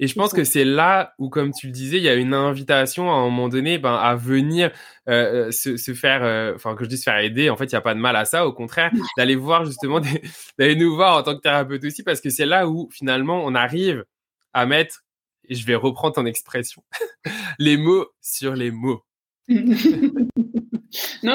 Et 0.01 0.07
je 0.07 0.15
pense 0.15 0.33
que 0.33 0.45
c'est 0.45 0.65
là 0.65 1.13
où, 1.19 1.29
comme 1.29 1.53
tu 1.53 1.67
le 1.67 1.73
disais, 1.73 1.97
il 1.97 2.05
y 2.05 2.09
a 2.09 2.15
une 2.15 2.35
invitation 2.35 3.11
à 3.11 3.15
un 3.15 3.25
moment 3.25 3.49
donné 3.49 3.79
ben, 3.79 3.95
à 3.95 4.15
venir 4.15 4.71
euh, 5.09 5.49
euh, 5.49 5.51
se, 5.51 5.77
se, 5.77 5.93
faire, 5.93 6.23
euh, 6.23 6.55
enfin 6.55 6.77
que 6.77 6.85
je 6.85 6.89
dis 6.89 6.99
se 6.99 7.03
faire 7.03 7.19
aider, 7.19 7.51
en 7.51 7.57
fait, 7.57 7.65
il 7.65 7.75
n'y 7.75 7.79
a 7.79 7.81
pas 7.81 7.95
de 7.95 8.01
mal 8.01 8.15
à 8.15 8.25
ça, 8.25 8.47
au 8.47 8.53
contraire, 8.53 8.93
d'aller 9.17 9.35
voir 9.35 9.65
justement, 9.65 10.01
d'aller 10.59 10.77
nous 10.77 10.95
voir 10.95 11.17
en 11.17 11.23
tant 11.25 11.35
que 11.35 11.41
thérapeute 11.41 11.85
aussi, 11.85 12.05
parce 12.05 12.21
que 12.21 12.31
c'est 12.31 12.47
là 12.47 12.69
où 12.69 12.89
finalement 12.93 13.43
on 13.45 13.57
arrive 13.57 14.05
à 14.53 14.67
mettre, 14.67 15.05
et 15.49 15.57
je 15.57 15.67
vais 15.67 15.75
reprendre 15.75 16.15
ton 16.15 16.27
expression, 16.27 16.83
les 17.59 17.77
mots 17.77 18.07
sur 18.21 18.55
les 18.55 18.71
mots. 18.71 19.03
non, 19.49 19.59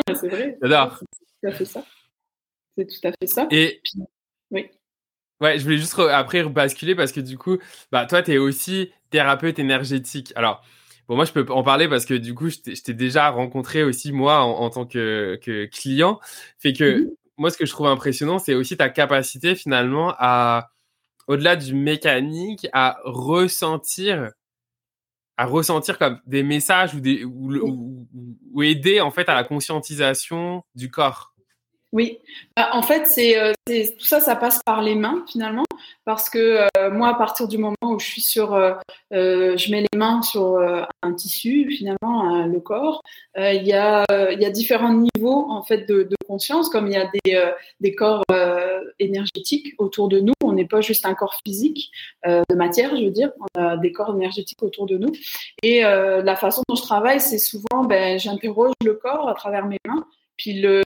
c'est 0.08 0.30
vrai. 0.30 0.58
J'adore 0.62 1.00
tout 1.44 1.50
à 1.50 1.52
fait 1.52 1.66
ça. 1.66 1.84
C'est 2.78 2.88
tout 2.88 3.08
à 3.08 3.12
fait 3.12 3.28
ça. 3.28 3.48
Et 3.52 3.82
oui. 4.52 4.70
Ouais, 5.42 5.60
je 5.60 5.64
voulais 5.64 5.78
juste 5.78 6.00
après 6.00 6.42
rebasculer 6.42 6.96
parce 6.96 7.12
que 7.12 7.20
du 7.20 7.38
coup, 7.38 7.58
bah, 7.92 8.06
toi, 8.06 8.24
tu 8.24 8.32
es 8.32 8.38
aussi 8.38 8.92
thérapeute 9.10 9.60
énergétique. 9.60 10.32
Alors, 10.38 10.64
bon, 11.08 11.16
moi, 11.16 11.26
je 11.26 11.34
peux 11.34 11.46
en 11.52 11.64
parler 11.64 11.90
parce 11.90 12.06
que 12.06 12.14
du 12.14 12.34
coup, 12.34 12.50
je 12.50 12.60
t'ai 12.60 12.94
déjà 12.94 13.30
rencontré 13.30 13.84
aussi, 13.84 14.14
moi, 14.14 14.40
en, 14.40 14.70
tant 14.70 14.86
que, 14.86 15.38
que, 15.44 15.66
client. 15.66 16.20
Fait 16.60 16.74
que 16.74 17.02
mmh 17.02 17.12
moi, 17.36 17.50
ce 17.50 17.58
que 17.58 17.66
je 17.66 17.72
trouve 17.72 17.88
impressionnant, 17.88 18.38
c'est 18.38 18.54
aussi 18.54 18.78
ta 18.78 18.90
capacité 18.90 19.56
finalement 19.56 20.14
à, 20.20 20.70
au-delà 21.28 21.56
du 21.56 21.74
mécanique, 21.74 22.68
à 22.74 23.00
ressentir 23.04 24.30
à 25.38 25.46
ressentir 25.46 25.98
comme 25.98 26.20
des 26.28 26.44
messages 26.44 26.94
ou, 26.94 27.00
des, 27.00 27.24
ou, 27.26 28.08
ou, 28.54 28.64
aider 28.64 29.02
en 29.02 29.12
fait 29.12 29.28
à 29.30 29.34
la 29.34 29.44
conscientisation 29.44 30.64
du 30.76 30.92
corps. 30.92 31.33
Oui, 31.94 32.18
bah, 32.58 32.70
en 32.74 32.82
fait, 32.82 33.08
euh, 33.20 33.54
c'est 33.68 33.96
tout 34.00 34.06
ça, 34.06 34.20
ça 34.20 34.36
passe 34.36 34.60
par 34.66 34.82
les 34.82 34.96
mains 34.96 35.24
finalement, 35.28 35.64
parce 36.06 36.28
que 36.28 36.66
euh, 36.76 36.90
moi, 36.92 37.10
à 37.10 37.14
partir 37.14 37.48
du 37.48 37.60
moment 37.60 37.76
où 37.84 38.00
je 38.00 38.06
suis 38.08 38.22
sur, 38.22 38.56
euh, 38.56 38.74
je 39.12 39.72
mets 39.72 39.82
les 39.82 39.98
mains 40.00 40.24
sur 40.24 40.60
un 41.04 41.14
tissu 41.14 41.70
finalement, 41.70 42.48
le 42.48 42.60
corps, 42.60 43.04
il 43.38 43.62
y 43.64 43.74
a 43.74 44.06
y 44.10 44.46
a 44.46 44.50
différents 44.50 44.94
niveaux 44.94 45.52
en 45.52 45.62
fait 45.64 45.88
de, 45.88 46.02
de 46.02 46.16
conscience, 46.28 46.68
comme 46.70 46.88
il 46.88 46.94
y 46.94 46.98
a 46.98 47.10
des 47.24 47.40
des 47.80 47.94
corps 47.94 48.24
énergétiques 48.98 49.76
autour 49.78 50.08
de 50.10 50.20
nous. 50.20 50.34
On 50.44 50.54
n'est 50.54 50.66
pas 50.66 50.82
juste 50.82 51.06
un 51.06 51.14
corps 51.14 51.40
physique 51.46 51.92
de 52.26 52.56
matière, 52.56 52.96
je 52.96 53.06
veux 53.06 53.12
dire, 53.12 53.32
on 53.56 53.62
a 53.62 53.78
des 53.78 53.92
corps 53.92 54.16
énergétiques 54.16 54.64
autour 54.64 54.88
de 54.88 54.98
nous. 54.98 55.12
Et 55.62 55.82
la 55.82 56.36
façon 56.36 56.64
dont 56.68 56.76
je 56.76 56.82
travaille, 56.82 57.20
c'est 57.20 57.38
souvent, 57.38 57.84
ben, 57.88 58.18
j'interroge 58.18 58.74
le 58.84 58.96
corps 58.96 59.30
à 59.30 59.36
travers 59.36 59.68
mes 59.68 59.78
mains, 59.86 60.08
puis 60.38 60.60
le 60.60 60.82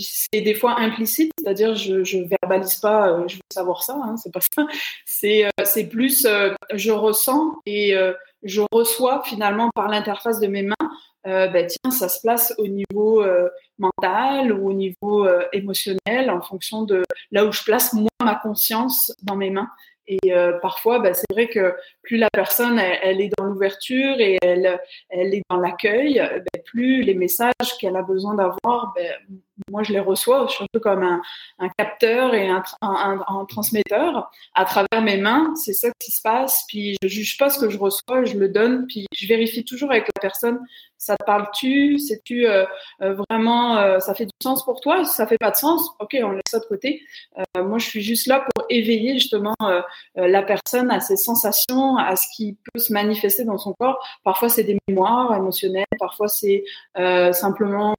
c'est 0.00 0.40
des 0.40 0.54
fois 0.54 0.78
implicite, 0.78 1.32
c'est-à-dire 1.38 1.74
je, 1.74 2.04
je 2.04 2.18
verbalise 2.18 2.76
pas, 2.76 3.08
euh, 3.08 3.28
je 3.28 3.36
veux 3.36 3.42
savoir 3.52 3.82
ça, 3.82 3.94
hein, 4.02 4.16
c'est 4.16 4.32
pas 4.32 4.40
ça. 4.40 4.66
C'est 5.04 5.46
euh, 5.46 5.88
plus 5.90 6.24
euh, 6.24 6.54
je 6.72 6.90
ressens 6.90 7.60
et 7.66 7.94
je 8.42 8.62
reçois 8.72 9.22
finalement 9.24 9.70
par 9.74 9.88
l'interface 9.88 10.40
de 10.40 10.46
mes 10.46 10.62
mains. 10.62 10.74
ben 11.24 11.66
tiens, 11.66 11.90
ça 11.90 12.08
se 12.08 12.20
place 12.20 12.54
au 12.58 12.66
niveau 12.66 13.24
mental 13.78 14.52
ou 14.52 14.70
au 14.70 14.72
niveau 14.72 15.28
émotionnel 15.52 16.30
en 16.30 16.40
fonction 16.40 16.82
de 16.82 17.02
là 17.30 17.44
où 17.44 17.52
je 17.52 17.62
place 17.62 17.92
moi 17.92 18.08
ma 18.22 18.34
conscience 18.34 19.14
dans 19.22 19.36
mes 19.36 19.50
mains. 19.50 19.68
Et 20.08 20.32
parfois, 20.60 20.98
ben, 20.98 21.14
c'est 21.14 21.30
vrai 21.30 21.48
que 21.48 21.74
plus 22.02 22.16
la 22.16 22.30
personne 22.30 22.78
elle, 22.78 23.20
est 23.20 23.30
dans 23.38 23.44
l'ouverture 23.44 24.20
et 24.20 24.38
elle, 24.42 24.80
elle 25.08 25.34
est 25.34 25.42
dans 25.48 25.58
l'accueil, 25.58 26.14
ben, 26.14 26.62
plus 26.64 27.02
les 27.02 27.14
messages 27.14 27.52
qu'elle 27.80 27.96
a 27.96 28.02
besoin 28.02 28.34
d'avoir, 28.34 28.92
ben, 28.94 29.12
moi 29.70 29.82
je 29.82 29.92
les 29.92 30.00
reçois 30.00 30.48
surtout 30.48 30.80
comme 30.80 31.02
un, 31.02 31.20
un 31.58 31.68
capteur 31.78 32.34
et 32.34 32.48
un, 32.48 32.62
un, 32.80 33.20
un, 33.26 33.44
transmetteur 33.44 34.30
à 34.54 34.64
travers 34.64 35.02
mes 35.02 35.16
mains. 35.16 35.54
C'est 35.56 35.72
ça 35.72 35.88
qui 35.98 36.12
se 36.12 36.20
passe. 36.20 36.64
Puis 36.68 36.96
je 37.02 37.08
juge 37.08 37.36
pas 37.38 37.50
ce 37.50 37.58
que 37.58 37.70
je 37.70 37.78
reçois, 37.78 38.24
je 38.24 38.36
le 38.36 38.48
donne. 38.48 38.86
Puis 38.86 39.06
je 39.14 39.26
vérifie 39.26 39.64
toujours 39.64 39.90
avec 39.90 40.08
la 40.08 40.20
personne 40.20 40.58
ça 41.02 41.16
te 41.16 41.24
parle-tu? 41.24 41.98
Sais-tu 41.98 42.46
euh, 42.46 42.64
euh, 43.02 43.16
vraiment, 43.28 43.76
euh, 43.78 43.98
ça 43.98 44.14
fait 44.14 44.26
du 44.26 44.32
sens 44.40 44.64
pour 44.64 44.80
toi? 44.80 45.04
Ça 45.04 45.26
fait 45.26 45.36
pas 45.36 45.50
de 45.50 45.56
sens, 45.56 45.90
ok, 45.98 46.16
on 46.22 46.30
laisse 46.30 46.42
ça 46.48 46.60
de 46.60 46.64
côté. 46.64 47.02
moi, 47.56 47.78
je 47.78 47.88
suis 47.88 48.02
juste 48.02 48.28
là 48.28 48.46
pour 48.54 48.66
éveiller 48.70 49.14
justement 49.14 49.56
la 50.14 50.42
personne 50.42 50.90
à 50.90 51.00
ses 51.00 51.16
sensations, 51.16 51.91
à 51.96 52.16
ce 52.16 52.26
qui 52.34 52.56
peut 52.72 52.78
se 52.78 52.92
manifester 52.92 53.44
dans 53.44 53.58
son 53.58 53.72
corps. 53.74 53.98
Parfois, 54.24 54.48
c'est 54.48 54.64
des 54.64 54.78
mémoires 54.88 55.34
émotionnelles, 55.34 55.86
parfois 55.98 56.28
c'est 56.28 56.64
simplement 57.32 57.94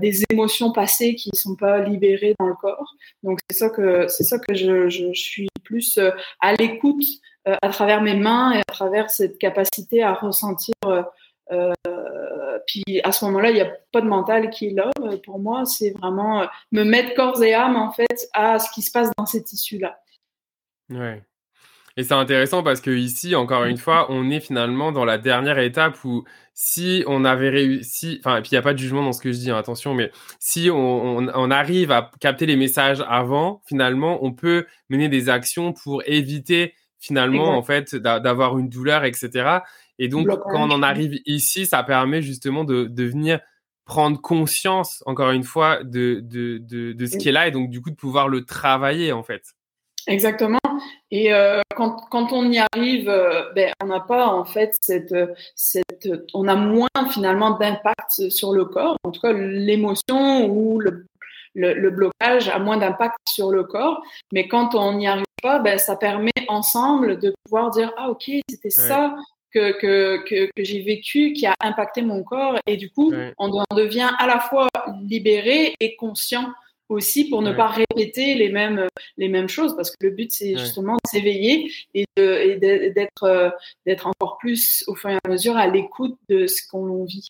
des 0.00 0.22
émotions 0.30 0.72
passées 0.72 1.14
qui 1.14 1.30
sont 1.34 1.56
pas 1.56 1.80
libérées 1.80 2.34
dans 2.38 2.46
le 2.46 2.54
corps. 2.54 2.94
Donc 3.22 3.38
c'est 3.50 3.58
ça 3.58 3.70
que 3.70 4.08
c'est 4.08 4.24
ça 4.24 4.38
que 4.38 4.54
je, 4.54 5.12
suis 5.14 5.48
plus 5.64 5.98
à 6.40 6.54
l'écoute 6.54 7.04
à 7.44 7.68
travers 7.70 8.02
mes 8.02 8.16
mains 8.16 8.52
et 8.52 8.58
à 8.58 8.72
travers 8.72 9.10
cette 9.10 9.38
capacité 9.38 10.02
à 10.02 10.14
ressentir 10.14 10.74
euh, 11.52 12.58
puis 12.66 13.00
à 13.04 13.12
ce 13.12 13.24
moment-là, 13.26 13.50
il 13.50 13.54
n'y 13.54 13.60
a 13.60 13.72
pas 13.92 14.00
de 14.00 14.06
mental 14.06 14.50
qui 14.50 14.68
est 14.68 14.70
là. 14.70 14.90
Pour 15.24 15.38
moi, 15.38 15.64
c'est 15.64 15.90
vraiment 15.90 16.42
euh, 16.42 16.46
me 16.72 16.84
mettre 16.84 17.14
corps 17.14 17.42
et 17.42 17.54
âme 17.54 17.76
en 17.76 17.90
fait 17.90 18.28
à 18.34 18.58
ce 18.58 18.70
qui 18.70 18.82
se 18.82 18.90
passe 18.90 19.10
dans 19.16 19.26
ces 19.26 19.42
tissus-là. 19.42 20.00
Ouais. 20.90 21.22
Et 21.98 22.04
c'est 22.04 22.14
intéressant 22.14 22.62
parce 22.62 22.80
que 22.80 22.92
ici, 22.92 23.34
encore 23.34 23.64
une 23.64 23.76
fois, 23.76 24.06
on 24.08 24.30
est 24.30 24.38
finalement 24.38 24.92
dans 24.92 25.04
la 25.04 25.18
dernière 25.18 25.58
étape 25.58 26.04
où 26.04 26.22
si 26.54 27.02
on 27.08 27.24
avait 27.24 27.48
réussi, 27.48 28.20
enfin, 28.20 28.36
et 28.36 28.40
puis 28.40 28.50
il 28.52 28.54
n'y 28.54 28.58
a 28.58 28.62
pas 28.62 28.72
de 28.72 28.78
jugement 28.78 29.02
dans 29.02 29.12
ce 29.12 29.20
que 29.20 29.32
je 29.32 29.38
dis, 29.38 29.50
hein, 29.50 29.56
attention, 29.56 29.94
mais 29.94 30.12
si 30.38 30.70
on, 30.70 31.16
on, 31.16 31.50
arrive 31.50 31.90
à 31.90 32.12
capter 32.20 32.46
les 32.46 32.54
messages 32.54 33.04
avant, 33.08 33.62
finalement, 33.66 34.24
on 34.24 34.32
peut 34.32 34.66
mener 34.90 35.08
des 35.08 35.28
actions 35.28 35.72
pour 35.72 36.04
éviter 36.06 36.74
finalement, 37.00 37.58
en 37.58 37.64
fait, 37.64 37.96
d'avoir 37.96 38.58
une 38.58 38.68
douleur, 38.68 39.02
etc. 39.02 39.58
Et 39.98 40.06
donc, 40.06 40.28
quand 40.28 40.68
on 40.68 40.70
en 40.70 40.84
arrive 40.84 41.18
ici, 41.26 41.66
ça 41.66 41.82
permet 41.82 42.22
justement 42.22 42.62
de, 42.62 42.84
de 42.84 43.04
venir 43.06 43.40
prendre 43.86 44.20
conscience, 44.20 45.02
encore 45.04 45.32
une 45.32 45.42
fois, 45.42 45.82
de, 45.82 46.20
de, 46.22 46.58
de, 46.58 46.92
de 46.92 47.06
ce 47.06 47.16
qui 47.16 47.28
est 47.28 47.32
là 47.32 47.48
et 47.48 47.50
donc, 47.50 47.70
du 47.70 47.80
coup, 47.80 47.90
de 47.90 47.96
pouvoir 47.96 48.28
le 48.28 48.44
travailler, 48.44 49.10
en 49.10 49.24
fait. 49.24 49.57
Exactement. 50.08 50.58
Et 51.10 51.32
euh, 51.32 51.60
quand, 51.76 52.00
quand, 52.10 52.32
on 52.32 52.50
y 52.50 52.58
arrive, 52.58 53.08
euh, 53.08 53.52
ben, 53.54 53.72
on 53.82 53.86
n'a 53.86 54.00
pas 54.00 54.26
en 54.26 54.44
fait 54.44 54.74
cette, 54.80 55.14
cette, 55.54 56.08
on 56.34 56.48
a 56.48 56.54
moins 56.54 56.88
finalement 57.12 57.52
d'impact 57.52 58.30
sur 58.30 58.52
le 58.52 58.64
corps. 58.64 58.96
En 59.04 59.10
tout 59.10 59.20
cas, 59.20 59.32
l'émotion 59.32 60.46
ou 60.46 60.80
le, 60.80 61.06
le, 61.54 61.74
le, 61.74 61.90
blocage 61.90 62.48
a 62.48 62.58
moins 62.58 62.78
d'impact 62.78 63.18
sur 63.28 63.50
le 63.50 63.64
corps. 63.64 64.02
Mais 64.32 64.48
quand 64.48 64.74
on 64.74 64.94
n'y 64.94 65.06
arrive 65.06 65.24
pas, 65.42 65.58
ben, 65.58 65.78
ça 65.78 65.94
permet 65.94 66.30
ensemble 66.48 67.18
de 67.18 67.34
pouvoir 67.44 67.70
dire 67.70 67.92
ah 67.96 68.10
ok 68.10 68.30
c'était 68.48 68.70
ça 68.70 69.14
que, 69.52 69.72
que, 69.78 70.24
que, 70.24 70.46
que 70.46 70.64
j'ai 70.64 70.82
vécu 70.82 71.32
qui 71.32 71.46
a 71.46 71.54
impacté 71.60 72.02
mon 72.02 72.22
corps 72.22 72.58
et 72.66 72.76
du 72.76 72.90
coup 72.90 73.12
on 73.38 73.64
devient 73.74 74.10
à 74.18 74.26
la 74.26 74.40
fois 74.40 74.68
libéré 75.02 75.74
et 75.80 75.96
conscient 75.96 76.52
aussi 76.88 77.28
pour 77.28 77.42
ne 77.42 77.52
pas 77.52 77.68
répéter 77.68 78.34
les 78.34 78.50
mêmes 78.50 78.86
les 79.16 79.28
mêmes 79.28 79.48
choses 79.48 79.76
parce 79.76 79.90
que 79.90 79.96
le 80.06 80.10
but 80.10 80.32
c'est 80.32 80.56
justement 80.56 80.94
de 80.94 81.08
s'éveiller 81.08 81.70
et 81.94 82.06
d'être 82.16 83.24
euh, 83.24 83.50
d'être 83.86 84.06
encore 84.06 84.38
plus 84.38 84.84
au 84.86 84.94
fur 84.94 85.10
et 85.10 85.18
à 85.22 85.28
mesure 85.28 85.56
à 85.56 85.66
l'écoute 85.66 86.18
de 86.28 86.46
ce 86.46 86.66
qu'on 86.66 87.04
vit. 87.04 87.28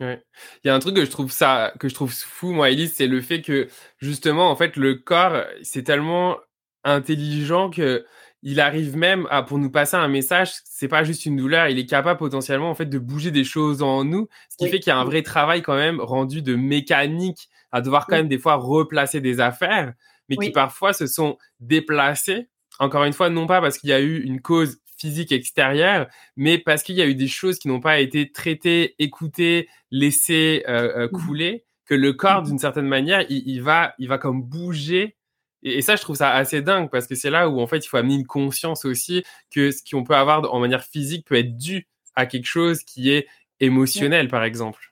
Ouais. 0.00 0.20
Il 0.64 0.68
y 0.68 0.70
a 0.70 0.74
un 0.74 0.78
truc 0.78 0.96
que 0.96 1.04
je 1.04 1.10
trouve 1.10 1.30
ça 1.30 1.74
que 1.78 1.88
je 1.88 1.94
trouve 1.94 2.12
fou 2.12 2.52
moi 2.52 2.70
Elise 2.70 2.94
c'est 2.94 3.06
le 3.06 3.20
fait 3.20 3.42
que 3.42 3.68
justement 3.98 4.50
en 4.50 4.56
fait 4.56 4.76
le 4.76 4.94
corps 4.94 5.44
c'est 5.62 5.84
tellement 5.84 6.38
intelligent 6.84 7.70
que 7.70 8.04
il 8.42 8.60
arrive 8.60 8.96
même 8.96 9.26
à, 9.30 9.42
pour 9.42 9.58
nous 9.58 9.70
passer 9.70 9.96
un 9.96 10.08
message, 10.08 10.50
c'est 10.64 10.88
pas 10.88 11.04
juste 11.04 11.26
une 11.26 11.36
douleur, 11.36 11.68
il 11.68 11.78
est 11.78 11.86
capable 11.86 12.18
potentiellement 12.18 12.70
en 12.70 12.74
fait 12.74 12.86
de 12.86 12.98
bouger 12.98 13.30
des 13.30 13.44
choses 13.44 13.82
en 13.82 14.04
nous, 14.04 14.28
ce 14.50 14.56
qui 14.56 14.68
fait 14.68 14.80
qu'il 14.80 14.88
y 14.88 14.94
a 14.94 14.98
un 14.98 15.04
vrai 15.04 15.22
travail 15.22 15.62
quand 15.62 15.76
même 15.76 16.00
rendu 16.00 16.42
de 16.42 16.56
mécanique 16.56 17.48
à 17.72 17.80
devoir 17.80 18.06
quand 18.06 18.16
même 18.16 18.28
des 18.28 18.38
fois 18.38 18.54
replacer 18.54 19.20
des 19.20 19.40
affaires, 19.40 19.94
mais 20.28 20.36
qui 20.36 20.50
parfois 20.50 20.92
se 20.92 21.06
sont 21.06 21.38
déplacées. 21.60 22.48
Encore 22.78 23.04
une 23.04 23.12
fois, 23.12 23.30
non 23.30 23.46
pas 23.46 23.60
parce 23.60 23.78
qu'il 23.78 23.90
y 23.90 23.92
a 23.92 24.00
eu 24.00 24.22
une 24.22 24.40
cause 24.40 24.78
physique 24.96 25.32
extérieure, 25.32 26.06
mais 26.36 26.58
parce 26.58 26.82
qu'il 26.82 26.94
y 26.94 27.02
a 27.02 27.06
eu 27.06 27.14
des 27.14 27.28
choses 27.28 27.58
qui 27.58 27.68
n'ont 27.68 27.80
pas 27.80 28.00
été 28.00 28.30
traitées, 28.30 28.94
écoutées, 28.98 29.68
laissées 29.90 30.64
euh, 30.68 30.92
euh, 30.96 31.06
mmh. 31.06 31.10
couler, 31.10 31.64
que 31.86 31.94
le 31.94 32.12
corps, 32.12 32.42
mmh. 32.42 32.46
d'une 32.46 32.58
certaine 32.58 32.86
manière, 32.86 33.24
il, 33.28 33.42
il, 33.46 33.62
va, 33.62 33.94
il 33.98 34.08
va 34.08 34.18
comme 34.18 34.42
bouger. 34.42 35.16
Et, 35.64 35.82
ça, 35.82 35.96
je 35.96 36.02
trouve 36.02 36.16
ça 36.16 36.32
assez 36.32 36.62
dingue 36.62 36.88
parce 36.90 37.06
que 37.06 37.14
c'est 37.14 37.30
là 37.30 37.48
où 37.48 37.60
en 37.60 37.66
fait 37.66 37.84
il 37.84 37.88
faut 37.88 37.96
amener 37.96 38.14
une 38.14 38.26
conscience 38.26 38.84
aussi 38.84 39.22
que 39.50 39.70
ce 39.70 39.80
qu'on 39.88 40.04
peut 40.04 40.16
avoir 40.16 40.52
en 40.52 40.60
manière 40.60 40.84
physique 40.84 41.26
peut 41.26 41.36
être 41.36 41.56
dû 41.56 41.88
à 42.14 42.26
quelque 42.26 42.46
chose 42.46 42.82
qui 42.82 43.10
est 43.10 43.26
émotionnel, 43.60 44.28
par 44.28 44.44
exemple. 44.44 44.91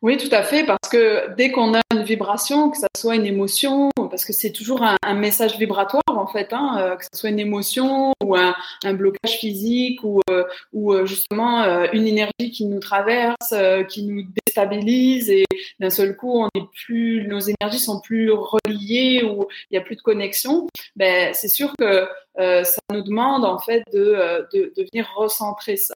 Oui, 0.00 0.16
tout 0.16 0.28
à 0.30 0.44
fait, 0.44 0.64
parce 0.64 0.88
que 0.88 1.34
dès 1.34 1.50
qu'on 1.50 1.74
a 1.74 1.80
une 1.92 2.04
vibration, 2.04 2.70
que 2.70 2.78
ça 2.78 2.86
soit 2.96 3.16
une 3.16 3.26
émotion, 3.26 3.90
parce 3.96 4.24
que 4.24 4.32
c'est 4.32 4.52
toujours 4.52 4.84
un, 4.84 5.14
message 5.14 5.58
vibratoire 5.58 6.02
en 6.06 6.28
fait, 6.28 6.52
hein, 6.52 6.76
euh, 6.78 6.96
que 6.96 7.02
ce 7.02 7.18
soit 7.18 7.30
une 7.30 7.40
émotion 7.40 8.12
ou 8.22 8.36
un, 8.36 8.54
blocage 8.94 9.38
physique 9.38 10.04
ou, 10.04 10.20
euh, 10.30 10.44
euh, 10.76 11.04
justement 11.04 11.64
une 11.92 12.06
énergie 12.06 12.52
qui 12.52 12.66
nous 12.66 12.78
traverse, 12.78 13.52
qui 13.88 14.04
nous 14.04 14.22
déstabilise 14.46 15.30
et 15.30 15.44
d'un 15.80 15.90
seul 15.90 16.16
coup 16.16 16.42
on 16.44 16.46
est 16.54 16.64
plus, 16.84 17.26
nos 17.26 17.40
énergies 17.40 17.80
sont 17.80 18.00
plus 18.00 18.30
reliées 18.30 19.24
ou 19.24 19.46
il 19.70 19.74
n'y 19.74 19.78
a 19.78 19.80
plus 19.80 19.96
de 19.96 20.02
connexion. 20.02 20.68
Ben 20.94 21.34
c'est 21.34 21.48
sûr 21.48 21.72
que 21.76 22.06
ça 22.38 22.80
nous 22.92 23.02
demande 23.02 23.44
en 23.44 23.58
fait 23.58 23.82
de, 23.92 24.46
de, 24.52 24.72
de 24.76 24.86
venir 24.92 25.10
recentrer 25.16 25.76
ça, 25.76 25.94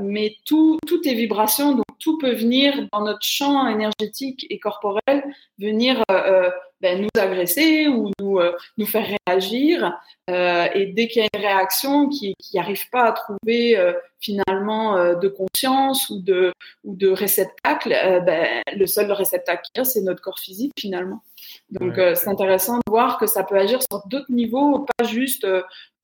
mais 0.00 0.36
tout, 0.44 0.78
tout 0.86 1.06
est 1.08 1.14
vibration, 1.14 1.72
donc 1.72 1.84
tout 2.04 2.18
peut 2.18 2.34
venir 2.34 2.86
dans 2.92 3.00
notre 3.00 3.22
champ 3.22 3.66
énergétique 3.66 4.46
et 4.50 4.58
corporel, 4.58 5.24
venir 5.58 6.02
euh, 6.10 6.14
euh, 6.14 6.50
ben, 6.82 7.00
nous 7.00 7.20
agresser 7.20 7.88
ou 7.88 8.10
nous, 8.20 8.38
euh, 8.38 8.54
nous 8.76 8.84
faire 8.86 9.06
réagir. 9.26 9.98
et 10.28 10.92
dès 10.94 11.08
qu'il 11.08 11.22
y 11.22 11.24
a 11.24 11.28
une 11.34 11.40
réaction 11.40 12.08
qui 12.08 12.34
n'arrive 12.52 12.88
pas 12.90 13.04
à 13.04 13.12
trouver 13.12 13.76
finalement 14.24 15.14
de 15.14 15.28
conscience 15.28 16.08
ou 16.08 16.20
de, 16.20 16.52
ou 16.82 16.96
de 16.96 17.08
réceptacle, 17.08 17.90
ben, 18.24 18.62
le 18.74 18.86
seul 18.86 19.12
réceptacle 19.12 19.62
qu'il 19.64 19.80
y 19.80 19.80
a, 19.80 19.84
c'est 19.84 20.00
notre 20.00 20.22
corps 20.22 20.38
physique 20.38 20.72
finalement. 20.78 21.22
Donc 21.70 21.94
c'est 21.96 22.28
intéressant 22.28 22.76
de 22.76 22.90
voir 22.90 23.18
que 23.18 23.26
ça 23.26 23.44
peut 23.44 23.56
agir 23.56 23.80
sur 23.82 24.06
d'autres 24.08 24.32
niveaux, 24.32 24.86
pas 24.96 25.04
juste 25.04 25.46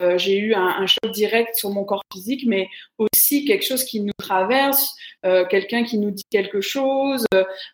euh, 0.01 0.19
j'ai 0.19 0.39
eu 0.39 0.55
un, 0.55 0.67
un, 0.67 0.87
choc 0.87 1.11
direct 1.13 1.55
sur 1.55 1.71
mon 1.71 1.85
corps 1.85 2.03
physique, 2.13 2.45
mais 2.47 2.69
aussi 2.99 3.45
quelque 3.45 3.65
chose 3.65 3.85
qui 3.85 4.01
nous 4.01 4.13
traverse, 4.19 4.95
euh, 5.27 5.45
quelqu'un 5.45 5.85
qui 5.85 5.99
nous 5.99 6.11
dit 6.11 6.25
quelque 6.31 6.61
chose, 6.61 7.27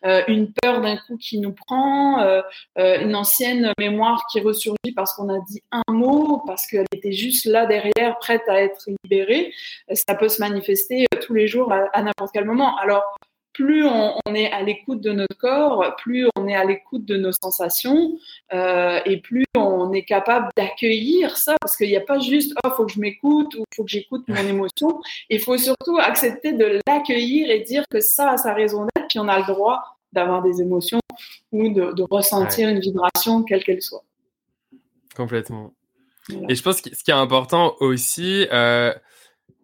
euh, 0.05 0.21
une 0.27 0.51
peur 0.51 0.81
d'un 0.81 0.97
coup 0.97 1.17
qui 1.17 1.39
nous 1.39 1.53
prend, 1.53 2.21
euh, 2.21 2.41
euh, 2.77 2.99
une 3.01 3.15
ancienne 3.15 3.71
mémoire 3.79 4.25
qui 4.31 4.39
ressurgit 4.39 4.93
parce 4.95 5.13
qu'on 5.13 5.29
a 5.29 5.39
dit 5.49 5.61
un 5.71 5.91
mot, 5.91 6.41
parce 6.45 6.67
qu'elle 6.67 6.85
était 6.93 7.13
juste 7.13 7.45
là 7.45 7.65
derrière, 7.65 8.17
prête 8.19 8.43
à 8.47 8.61
être 8.61 8.89
libérée. 9.03 9.53
Ça 9.93 10.15
peut 10.15 10.29
se 10.29 10.41
manifester 10.41 11.05
tous 11.21 11.33
les 11.33 11.47
jours 11.47 11.71
à, 11.71 11.85
à 11.93 12.01
n'importe 12.01 12.31
quel 12.33 12.45
moment. 12.45 12.77
Alors, 12.77 13.03
plus 13.57 13.87
on, 13.87 14.35
est 14.35 14.51
à 14.51 14.61
l'écoute 14.61 15.01
de 15.01 15.11
notre 15.11 15.35
corps, 15.35 15.95
plus 15.97 16.27
on 16.35 16.47
est 16.47 16.55
à 16.55 16.63
l'écoute 16.63 17.05
de 17.05 17.17
nos 17.17 17.31
sensations 17.31 18.15
euh, 18.53 18.99
et 19.03 19.17
plus 19.17 19.45
on 19.55 19.91
est 19.93 20.03
capable 20.03 20.49
d'accueillir 20.55 21.35
ça 21.37 21.55
parce 21.59 21.75
qu'il 21.75 21.87
n'y 21.87 21.95
a 21.95 22.01
pas 22.01 22.19
juste 22.19 22.53
oh 22.63 22.69
faut 22.77 22.85
que 22.85 22.91
je 22.91 22.99
m'écoute 22.99 23.55
ou 23.55 23.63
faut 23.75 23.83
que 23.83 23.89
j'écoute 23.89 24.25
mon 24.27 24.47
émotion. 24.47 25.01
Il 25.31 25.39
faut 25.39 25.57
surtout 25.57 25.97
accepter 25.97 26.53
de 26.53 26.79
l'accueillir 26.87 27.49
et 27.49 27.61
dire 27.61 27.83
que 27.89 27.99
ça 27.99 28.33
a 28.33 28.37
sa 28.37 28.53
raison 28.53 28.83
d'être 28.83 29.07
puis 29.09 29.17
on 29.17 29.27
a 29.27 29.39
le 29.39 29.51
droit 29.51 29.97
d'avoir 30.13 30.43
des 30.43 30.61
émotions 30.61 30.99
ou 31.51 31.73
de, 31.73 32.03
ressentir 32.11 32.69
une 32.69 32.79
vibration 32.79 33.41
quelle 33.41 33.63
qu'elle 33.63 33.81
soit. 33.81 34.03
Complètement. 35.15 35.73
Et 36.47 36.53
je 36.53 36.61
pense 36.61 36.79
que 36.79 36.95
ce 36.95 37.03
qui 37.03 37.09
est 37.09 37.15
important 37.15 37.73
aussi, 37.79 38.45
euh, 38.51 38.93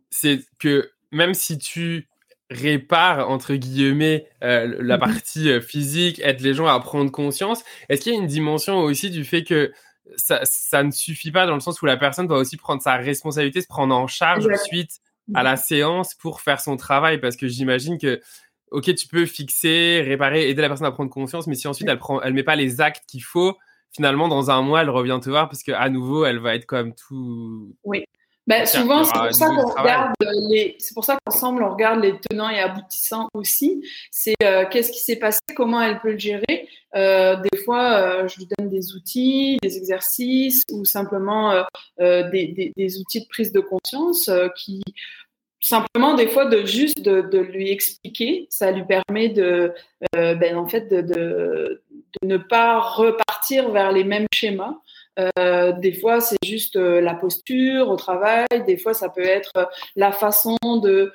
c'est 0.09 0.39
que 0.57 0.89
même 1.11 1.35
si 1.35 1.59
tu 1.59 2.07
répare 2.53 3.29
entre 3.29 3.55
guillemets 3.55 4.27
euh, 4.43 4.77
la 4.79 4.97
mhm. 4.97 4.99
partie 4.99 5.49
euh, 5.49 5.61
physique, 5.61 6.21
aide 6.23 6.41
les 6.41 6.53
gens 6.53 6.67
à 6.67 6.79
prendre 6.79 7.11
conscience. 7.11 7.63
Est-ce 7.89 8.01
qu'il 8.01 8.13
y 8.13 8.15
a 8.15 8.19
une 8.19 8.27
dimension 8.27 8.79
aussi 8.79 9.09
du 9.09 9.23
fait 9.23 9.43
que 9.43 9.71
ça, 10.15 10.41
ça, 10.43 10.83
ne 10.83 10.91
suffit 10.91 11.31
pas 11.31 11.45
dans 11.45 11.53
le 11.53 11.59
sens 11.59 11.81
où 11.81 11.85
la 11.85 11.97
personne 11.97 12.27
doit 12.27 12.37
aussi 12.37 12.57
prendre 12.57 12.81
sa 12.81 12.95
responsabilité, 12.95 13.61
se 13.61 13.67
prendre 13.67 13.95
en 13.95 14.07
charge 14.07 14.47
suite 14.65 14.99
à 15.33 15.43
la 15.43 15.55
séance 15.55 16.13
pour 16.13 16.41
faire 16.41 16.59
son 16.59 16.77
travail? 16.77 17.19
Parce 17.19 17.35
que 17.35 17.47
j'imagine 17.47 17.97
que, 17.97 18.21
ok, 18.71 18.93
tu 18.95 19.07
peux 19.07 19.25
fixer, 19.25 20.01
réparer, 20.05 20.49
aider 20.49 20.61
la 20.61 20.67
personne 20.67 20.87
à 20.87 20.91
prendre 20.91 21.09
conscience, 21.09 21.47
mais 21.47 21.55
si 21.55 21.67
ensuite 21.67 21.87
elle 21.87 21.99
prend, 21.99 22.21
elle 22.21 22.33
met 22.33 22.43
pas 22.43 22.55
les 22.55 22.81
actes 22.81 23.03
qu'il 23.07 23.23
faut, 23.23 23.57
finalement 23.91 24.27
dans 24.27 24.51
un 24.51 24.61
mois 24.61 24.81
elle 24.81 24.89
revient 24.89 25.19
te 25.21 25.29
voir 25.29 25.47
parce 25.47 25.63
que 25.63 25.71
à 25.71 25.89
nouveau 25.89 26.25
elle 26.25 26.39
va 26.39 26.55
être 26.55 26.65
comme 26.65 26.93
tout. 26.93 27.75
Oui. 27.83 28.03
Ben, 28.45 28.65
souvent, 28.65 29.03
c'est 29.05 29.13
pour 29.13 29.33
ça 29.33 29.47
qu'on 29.47 29.69
regarde 29.69 30.11
les, 30.49 30.75
c'est 30.77 30.93
pour 30.93 31.05
ça 31.05 31.17
qu'ensemble 31.23 31.63
on 31.63 31.71
regarde 31.71 32.01
les 32.01 32.19
tenants 32.19 32.49
et 32.49 32.59
aboutissants 32.59 33.29
aussi. 33.33 33.83
C'est 34.11 34.35
euh, 34.43 34.65
qu'est-ce 34.69 34.91
qui 34.91 34.99
s'est 34.99 35.15
passé, 35.15 35.39
comment 35.55 35.81
elle 35.81 35.99
peut 36.01 36.11
le 36.11 36.19
gérer. 36.19 36.67
Euh, 36.95 37.37
des 37.51 37.57
fois, 37.59 37.93
euh, 37.93 38.27
je 38.27 38.37
lui 38.37 38.47
donne 38.57 38.69
des 38.69 38.93
outils, 38.93 39.57
des 39.61 39.77
exercices 39.77 40.63
ou 40.71 40.85
simplement 40.85 41.51
euh, 41.51 41.63
euh, 42.01 42.29
des, 42.29 42.47
des, 42.47 42.73
des, 42.75 42.99
outils 42.99 43.21
de 43.21 43.27
prise 43.27 43.51
de 43.51 43.61
conscience 43.61 44.29
qui 44.57 44.81
simplement 45.59 46.13
des 46.13 46.27
fois 46.27 46.45
de 46.45 46.65
juste 46.65 47.01
de, 47.01 47.21
de, 47.21 47.39
lui 47.39 47.71
expliquer, 47.71 48.47
ça 48.49 48.71
lui 48.71 48.83
permet 48.83 49.29
de, 49.29 49.73
ben, 50.11 50.57
en 50.57 50.67
fait, 50.67 50.89
de, 50.89 50.99
de, 50.99 51.81
de 52.21 52.27
ne 52.27 52.35
pas 52.35 52.81
repartir 52.81 53.71
vers 53.71 53.93
les 53.93 54.03
mêmes 54.03 54.27
schémas. 54.33 54.75
Euh, 55.19 55.73
des 55.73 55.93
fois, 55.93 56.21
c'est 56.21 56.37
juste 56.43 56.75
euh, 56.75 56.99
la 56.99 57.13
posture 57.13 57.89
au 57.89 57.95
travail. 57.95 58.45
Des 58.65 58.77
fois, 58.77 58.93
ça 58.93 59.09
peut 59.09 59.21
être 59.21 59.51
euh, 59.57 59.65
la 59.95 60.11
façon 60.11 60.57
de, 60.63 61.13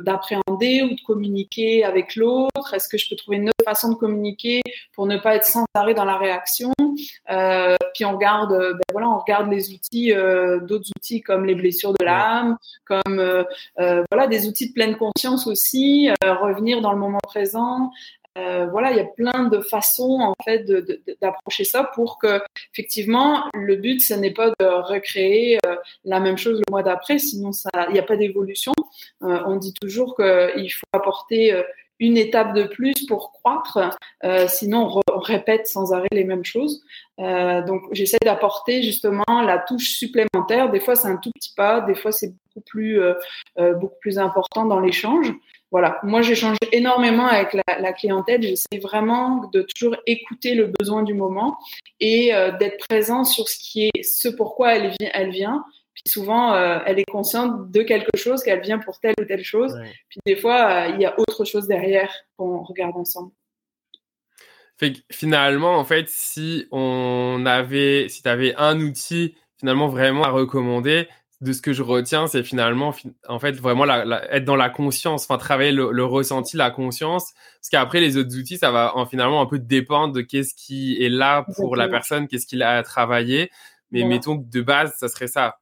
d'appréhender 0.00 0.82
ou 0.82 0.94
de 0.94 1.00
communiquer 1.06 1.84
avec 1.84 2.16
l'autre. 2.16 2.74
Est-ce 2.74 2.88
que 2.88 2.98
je 2.98 3.08
peux 3.08 3.16
trouver 3.16 3.38
une 3.38 3.48
autre 3.48 3.64
façon 3.64 3.90
de 3.90 3.94
communiquer 3.94 4.60
pour 4.94 5.06
ne 5.06 5.18
pas 5.18 5.36
être 5.36 5.44
sans 5.44 5.64
arrêt 5.74 5.94
dans 5.94 6.04
la 6.04 6.18
réaction? 6.18 6.72
Puis 7.94 8.04
on 8.04 8.12
regarde, 8.12 8.50
ben 8.50 8.80
voilà, 8.92 9.08
on 9.08 9.18
regarde 9.18 9.50
les 9.50 9.72
outils, 9.72 10.12
d'autres 10.62 10.90
outils 10.96 11.20
comme 11.20 11.44
les 11.44 11.54
blessures 11.54 11.92
de 11.98 12.04
l'âme, 12.04 12.56
comme 12.84 13.44
voilà 13.76 14.26
des 14.28 14.48
outils 14.48 14.68
de 14.68 14.74
pleine 14.74 14.96
conscience 14.96 15.46
aussi, 15.46 16.08
revenir 16.22 16.80
dans 16.80 16.92
le 16.92 16.98
moment 16.98 17.20
présent. 17.22 17.90
Euh, 18.40 18.66
voilà, 18.66 18.90
il 18.90 18.96
y 18.96 19.00
a 19.00 19.04
plein 19.04 19.48
de 19.48 19.60
façons 19.60 20.20
en 20.20 20.34
fait 20.44 20.64
d'approcher 21.20 21.64
ça 21.64 21.84
pour 21.84 22.18
que 22.18 22.40
effectivement 22.72 23.44
le 23.54 23.76
but 23.76 24.00
ce 24.00 24.14
n'est 24.14 24.32
pas 24.32 24.50
de 24.58 24.64
recréer 24.64 25.58
euh, 25.66 25.76
la 26.04 26.20
même 26.20 26.38
chose 26.38 26.58
le 26.58 26.70
mois 26.70 26.82
d'après, 26.82 27.18
sinon 27.18 27.52
ça 27.52 27.70
il 27.88 27.92
n'y 27.92 27.98
a 27.98 28.04
pas 28.04 28.16
d'évolution. 28.16 28.72
Euh, 29.22 29.42
on 29.46 29.56
dit 29.56 29.74
toujours 29.80 30.16
qu'il 30.16 30.72
faut 30.72 30.86
apporter 30.92 31.62
une 31.98 32.16
étape 32.16 32.54
de 32.54 32.64
plus 32.64 32.94
pour 33.06 33.32
croître, 33.32 33.98
sinon 34.48 35.00
on, 35.12 35.18
répète 35.18 35.66
sans 35.66 35.92
arrêt 35.92 36.08
les 36.12 36.24
mêmes 36.24 36.44
choses. 36.44 36.82
donc 37.18 37.82
j'essaie 37.92 38.18
d'apporter 38.24 38.82
justement 38.82 39.24
la 39.28 39.58
touche 39.58 39.90
supplémentaire. 39.90 40.70
Des 40.70 40.80
fois 40.80 40.94
c'est 40.94 41.08
un 41.08 41.16
tout 41.16 41.30
petit 41.34 41.52
pas, 41.54 41.82
des 41.82 41.94
fois 41.94 42.12
c'est 42.12 42.28
beaucoup 42.28 42.64
plus 42.66 43.00
beaucoup 43.58 43.98
plus 44.00 44.18
important 44.18 44.64
dans 44.64 44.80
l'échange 44.80 45.30
voilà, 45.70 46.00
moi 46.02 46.20
j'échange 46.20 46.56
énormément 46.72 47.26
avec 47.26 47.54
la, 47.54 47.92
clientèle. 47.92 48.42
J'essaie 48.42 48.80
vraiment 48.82 49.48
de 49.52 49.62
toujours 49.62 49.96
écouter 50.06 50.54
le 50.54 50.72
besoin 50.78 51.02
du 51.04 51.14
moment 51.14 51.58
et 52.00 52.34
euh, 52.34 52.50
d'être 52.58 52.86
présent 52.88 53.24
sur 53.24 53.48
ce 53.48 53.56
qui 53.58 53.84
est 53.86 54.02
ce 54.02 54.28
pourquoi 54.28 54.74
elle, 54.74 54.88
vient. 55.00 55.10
Elle 55.14 55.30
vient. 55.30 55.64
Puis 55.94 56.10
souvent, 56.10 56.54
euh, 56.54 56.78
elle 56.86 56.98
est 56.98 57.10
consciente 57.10 57.70
de 57.70 57.82
quelque 57.82 58.16
chose, 58.16 58.42
qu'elle 58.42 58.60
vient 58.60 58.78
pour 58.78 58.98
telle 58.98 59.14
ou 59.20 59.24
telle 59.24 59.44
chose. 59.44 59.78
Puis 60.08 60.18
des 60.26 60.36
fois, 60.36 60.88
euh, 60.88 60.92
il 60.94 61.00
y 61.00 61.06
a 61.06 61.18
autre 61.18 61.44
chose 61.44 61.66
derrière 61.68 62.12
qu'on 62.36 62.62
regarde 62.62 62.96
ensemble. 62.96 63.32
Fait 64.76 64.94
finalement, 65.12 65.76
en 65.76 65.84
fait, 65.84 66.08
si 66.08 66.66
on 66.72 67.44
avait, 67.46 68.08
si 68.08 68.22
tu 68.22 68.28
avais 68.28 68.54
un 68.56 68.80
outil 68.80 69.36
finalement 69.58 69.88
vraiment 69.88 70.24
à 70.24 70.30
recommander, 70.30 71.06
de 71.40 71.52
ce 71.52 71.62
que 71.62 71.72
je 71.72 71.82
retiens, 71.82 72.26
c'est 72.26 72.42
finalement, 72.42 72.94
en 73.26 73.38
fait, 73.38 73.52
vraiment 73.52 73.86
être 73.86 74.44
dans 74.44 74.56
la 74.56 74.68
conscience, 74.68 75.24
enfin, 75.24 75.38
travailler 75.38 75.72
le, 75.72 76.04
ressenti, 76.04 76.56
la 76.56 76.70
conscience. 76.70 77.32
Parce 77.60 77.70
qu'après, 77.70 78.00
les 78.00 78.18
autres 78.18 78.36
outils, 78.36 78.58
ça 78.58 78.70
va 78.70 78.96
en, 78.96 79.06
finalement 79.06 79.40
un 79.40 79.46
peu 79.46 79.58
dépendre 79.58 80.12
de 80.12 80.20
qu'est-ce 80.20 80.54
qui 80.54 81.02
est 81.02 81.08
là 81.08 81.46
pour 81.56 81.76
la 81.76 81.88
personne, 81.88 82.28
qu'est-ce 82.28 82.46
qu'il 82.46 82.62
a 82.62 82.76
à 82.76 82.82
travailler. 82.82 83.50
Mais 83.90 84.04
mettons 84.04 84.38
que 84.38 84.48
de 84.48 84.60
base, 84.60 84.94
ça 84.98 85.08
serait 85.08 85.28
ça. 85.28 85.56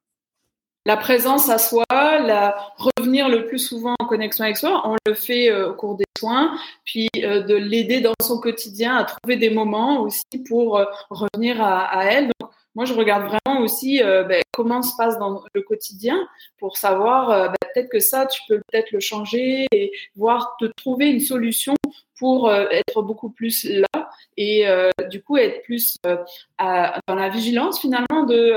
La 0.85 0.97
présence 0.97 1.49
à 1.51 1.59
soi, 1.59 1.85
la 1.91 2.57
revenir 2.79 3.29
le 3.29 3.47
plus 3.47 3.59
souvent 3.59 3.95
en 3.99 4.07
connexion 4.07 4.45
avec 4.45 4.57
soi, 4.57 4.83
on 4.89 4.97
le 5.07 5.15
fait 5.15 5.51
euh, 5.51 5.71
au 5.71 5.75
cours 5.75 5.97
des 5.97 6.05
soins, 6.19 6.57
puis 6.85 7.09
euh, 7.19 7.43
de 7.43 7.55
l'aider 7.55 8.01
dans 8.01 8.15
son 8.23 8.41
quotidien 8.41 8.97
à 8.97 9.05
trouver 9.05 9.37
des 9.37 9.51
moments 9.51 10.01
aussi 10.01 10.25
pour 10.49 10.79
euh, 10.79 10.87
revenir 11.11 11.61
à, 11.61 11.85
à 11.85 12.05
elle. 12.05 12.31
Donc, 12.41 12.51
moi, 12.79 12.85
je 12.85 12.95
regarde 12.95 13.25
vraiment 13.25 13.61
aussi 13.61 14.01
euh, 14.05 14.23
ben, 14.23 14.41
comment 14.53 14.83
se 14.83 14.95
passe 14.97 15.19
dans 15.19 15.43
le 15.53 15.63
quotidien 15.63 16.17
pour 16.59 16.77
savoir 16.77 17.29
euh, 17.29 17.49
ben, 17.49 17.57
peut-être 17.75 17.89
que 17.89 17.99
ça, 17.99 18.25
tu 18.25 18.41
peux 18.47 18.61
peut-être 18.71 18.93
le 18.93 19.01
changer 19.01 19.67
et 19.73 19.91
voir 20.15 20.57
te 20.61 20.67
trouver 20.77 21.11
une 21.11 21.19
solution 21.19 21.75
pour 22.21 22.49
euh, 22.49 22.67
être 22.71 23.03
beaucoup 23.03 23.31
plus 23.31 23.65
là 23.65 24.11
et 24.37 24.65
du 25.11 25.21
coup 25.21 25.37
être 25.37 25.63
plus 25.65 25.97
dans 26.05 27.15
la 27.17 27.29
vigilance 27.29 27.81
finalement 27.81 28.23
de 28.23 28.55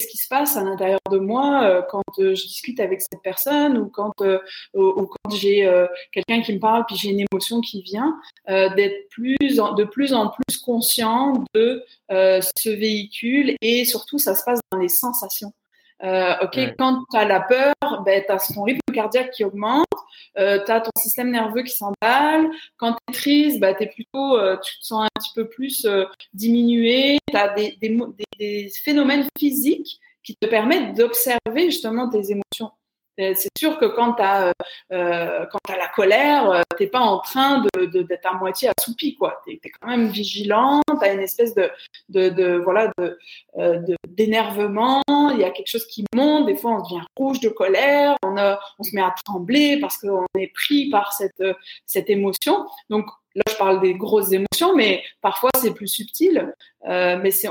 qu'est-ce 0.00 0.10
qui 0.10 0.16
se 0.16 0.28
passe 0.28 0.56
à 0.56 0.64
l'intérieur 0.64 1.00
de 1.10 1.18
moi 1.18 1.86
quand 1.90 2.02
je 2.18 2.32
discute 2.32 2.80
avec 2.80 3.00
cette 3.00 3.20
personne 3.22 3.76
ou 3.78 3.88
quand, 3.88 4.12
ou, 4.74 5.06
quand 5.06 5.30
j'ai 5.34 5.70
quelqu'un 6.12 6.40
qui 6.40 6.54
me 6.54 6.58
parle 6.58 6.84
puis 6.86 6.96
j'ai 6.96 7.10
une 7.10 7.24
émotion 7.30 7.60
qui 7.60 7.82
vient, 7.82 8.18
d'être 8.48 9.08
plus 9.10 9.36
de 9.40 9.84
plus 9.84 10.14
en 10.14 10.28
plus 10.28 10.58
conscient 10.58 11.44
de 11.54 11.84
ce 12.08 12.68
véhicule 12.70 13.54
et 13.60 13.84
surtout 13.84 14.18
ça 14.18 14.34
se 14.34 14.44
passe 14.44 14.60
dans 14.72 14.78
les 14.78 14.88
sensations. 14.88 15.52
Euh, 16.02 16.34
ok, 16.42 16.58
quand 16.78 17.04
tu 17.10 17.16
as 17.16 17.26
la 17.26 17.40
peur, 17.40 17.74
ben, 18.04 18.22
tu 18.24 18.32
as 18.32 18.38
ton 18.54 18.62
rythme 18.62 18.79
cardiaque 18.90 19.30
qui 19.30 19.44
augmente, 19.44 19.86
euh, 20.38 20.62
tu 20.64 20.72
as 20.72 20.80
ton 20.80 20.90
système 20.96 21.30
nerveux 21.30 21.62
qui 21.62 21.72
s'emballe. 21.72 22.50
Quand 22.76 22.92
tu 22.92 22.98
es 23.08 23.12
triste, 23.12 23.62
es 23.62 23.86
plutôt, 23.86 24.36
euh, 24.36 24.56
tu 24.62 24.78
te 24.78 24.84
sens 24.84 25.04
un 25.04 25.20
petit 25.20 25.32
peu 25.34 25.48
plus 25.48 25.84
euh, 25.84 26.04
diminué. 26.32 27.18
Tu 27.30 27.36
as 27.36 27.48
des, 27.54 27.78
des, 28.38 28.70
phénomènes 28.84 29.26
physiques 29.38 30.00
qui 30.22 30.36
te 30.36 30.46
permettent 30.46 30.96
d'observer 30.96 31.66
justement 31.66 32.08
tes 32.08 32.30
émotions. 32.30 32.70
Euh, 33.18 33.34
c'est 33.34 33.50
sûr 33.58 33.78
que 33.78 33.86
quand 33.86 34.14
tu 34.14 34.22
as, 34.22 34.46
euh, 34.46 34.52
euh, 34.92 35.46
la 35.68 35.88
colère, 35.88 36.50
euh, 36.50 36.62
t'es 36.78 36.86
pas 36.86 37.00
en 37.00 37.18
train 37.18 37.62
d'être 37.62 37.90
de, 37.90 38.06
à 38.24 38.34
moitié 38.34 38.70
assoupi. 38.78 39.16
Tu 39.46 39.52
es, 39.52 39.70
quand 39.80 39.88
même 39.88 40.08
vigilant, 40.08 40.80
tu 40.88 41.06
as 41.06 41.12
une 41.12 41.20
espèce 41.20 41.54
de, 41.54 41.70
de, 42.08 42.56
voilà, 42.56 42.92
d'énervement, 44.08 45.02
il 45.08 45.38
y 45.38 45.44
a 45.44 45.50
quelque 45.50 45.68
chose 45.68 45.86
qui 45.86 46.04
monte, 46.14 46.46
des 46.46 46.56
fois 46.56 46.72
on 46.72 46.82
devient 46.82 47.04
rouge 47.16 47.40
de 47.40 47.48
colère, 47.48 48.16
on, 48.24 48.36
on 48.78 48.82
se 48.82 48.94
met 48.94 49.02
à 49.02 49.14
trembler 49.24 49.78
parce 49.80 49.98
qu'on 49.98 50.26
est 50.38 50.52
pris 50.52 50.88
par 50.90 51.12
cette, 51.12 51.42
cette 51.86 52.10
émotion. 52.10 52.66
Donc, 52.88 53.06
Là, 53.34 53.42
je 53.48 53.56
parle 53.56 53.80
des 53.80 53.94
grosses 53.94 54.32
émotions, 54.32 54.74
mais 54.74 55.04
parfois 55.20 55.50
c'est 55.56 55.72
plus 55.72 55.86
subtil. 55.86 56.52
Euh, 56.88 57.18
mais 57.22 57.30
c'est 57.30 57.48